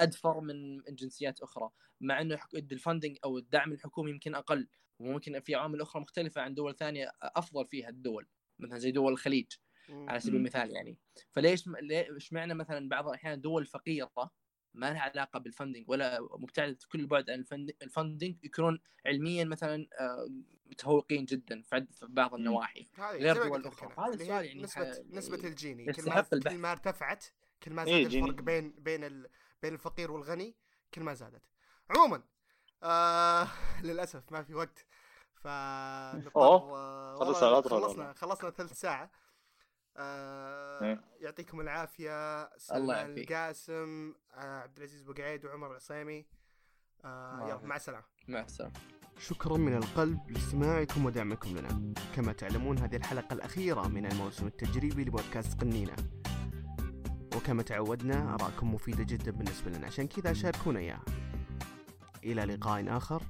أدفر 0.00 0.40
من 0.40 0.82
جنسيات 0.88 1.40
أخرى 1.40 1.70
مع 2.00 2.20
إنه 2.20 2.38
ال 2.54 2.62
funding 2.62 3.18
أو 3.24 3.38
الدعم 3.38 3.72
الحكومي 3.72 4.10
يمكن 4.10 4.34
أقل 4.34 4.68
وممكن 4.98 5.40
في 5.40 5.54
عوامل 5.54 5.80
أخرى 5.80 6.02
مختلفة 6.02 6.40
عن 6.40 6.54
دول 6.54 6.76
ثانية 6.76 7.12
أفضل 7.22 7.66
فيها 7.66 7.88
الدول 7.88 8.26
مثلا 8.58 8.78
زي 8.78 8.90
دول 8.90 9.12
الخليج. 9.12 9.46
على 9.90 10.20
سبيل. 10.20 10.36
المثال 10.36 10.70
يعني 10.70 10.98
فليش 11.32 11.68
ليش 11.80 12.32
معنى 12.32 12.54
مثلا 12.54 12.88
بعض 12.88 13.08
الأحيان 13.08 13.40
دول 13.40 13.66
فقيرة 13.66 14.30
ما 14.78 14.92
لها 14.92 15.00
علاقة 15.00 15.38
بال 15.38 15.48
funding 15.48 15.84
ولا 15.88 16.18
مبتعده 16.20 16.78
كل 16.92 17.00
البعد 17.00 17.30
عن 17.30 17.38
ال 17.38 17.44
fund- 17.44 17.76
ال 17.82 17.89
funding 17.89 18.36
يكونون 18.44 18.78
علميا 19.06 19.44
مثلا 19.44 19.86
آه، 20.00 20.28
متفوقين 20.66 21.24
جدا 21.24 21.62
في 21.62 21.86
بعض. 22.02 22.34
النواحي 22.34 22.88
هذه 22.94 23.16
غير 23.16 23.34
دول. 23.34 23.64
أنا، 23.64 23.72
هذا 23.98 24.14
السؤال 24.14 24.44
يعني 24.46 24.62
نسبة 24.62 24.92
ح- 24.92 24.96
نسبة 25.10 25.48
الجيني 25.48 25.92
كل 25.92 26.02
ما 26.08 26.26
البحث. 26.32 26.52
كل 26.54 26.58
ما 26.58 26.72
ارتفعت 26.72 27.24
كل 27.62 27.72
ما 27.72 27.84
إيه، 27.84 28.02
زاد 28.02 28.10
جيني. 28.10 28.30
الفرق 28.30 28.42
بين 28.44 28.70
بين 28.78 29.04
ال... 29.04 29.28
بين 29.62 29.72
الفقير 29.74 30.10
والغني 30.12 30.56
كل 30.94 31.02
ما 31.02 31.14
زادت 31.14 31.42
عموما 31.90 32.22
آه 32.82 33.48
للأسف 33.84 34.32
ما 34.32 34.42
في 34.42 34.54
وقت 34.54 34.86
فنضطر 35.34 36.30
خلصنا. 37.68 38.12
خلصنا 38.12 38.50
ثلث 38.50 38.72
ساعة 38.72 39.10
آه 39.98 40.84
إيه. 40.84 41.00
يعطيكم 41.20 41.60
العافية. 41.60 42.42
الله 42.42 42.58
سلمان 42.58 42.88
يعافيك. 42.88 43.32
القاسم 43.32 44.14
آه 44.34 44.62
عبد 44.62 44.76
العزيز 44.76 45.02
بوقعيد 45.02 45.44
وعمر 45.44 45.70
العصيمي. 45.70 46.26
آه 47.04 47.48
يلا. 47.48 47.66
مع 47.66 47.76
السلامة. 47.76 48.04
مع 48.28 48.40
السلامة. 48.40 48.72
شكرا 49.18 49.56
من 49.56 49.76
القلب 49.76 50.30
لاستماعكم 50.30 51.06
ودعمكم 51.06 51.56
لنا. 51.56 51.94
كما 52.16 52.32
تعلمون 52.32 52.78
هذه 52.78 52.96
الحلقة 52.96 53.34
الأخيرة 53.34 53.88
من 53.88 54.06
الموسم 54.06 54.46
التجريبي 54.46 55.04
لبودكاست 55.04 55.60
قنينة. 55.60 55.96
وكما 57.36 57.62
تعودنا 57.62 58.34
آراءكم 58.34 58.74
مفيدة 58.74 59.04
جدا 59.04 59.30
بالنسبة 59.30 59.70
لنا. 59.70 59.86
عشان 59.86 60.08
كذا 60.08 60.32
شاركونا 60.32 60.80
إياها. 60.80 61.04
إلى 62.24 62.44
لقاء 62.44 62.96
آخر. 62.96 63.22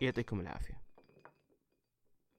يعطيكم 0.00 0.40
العافية. 0.40 0.83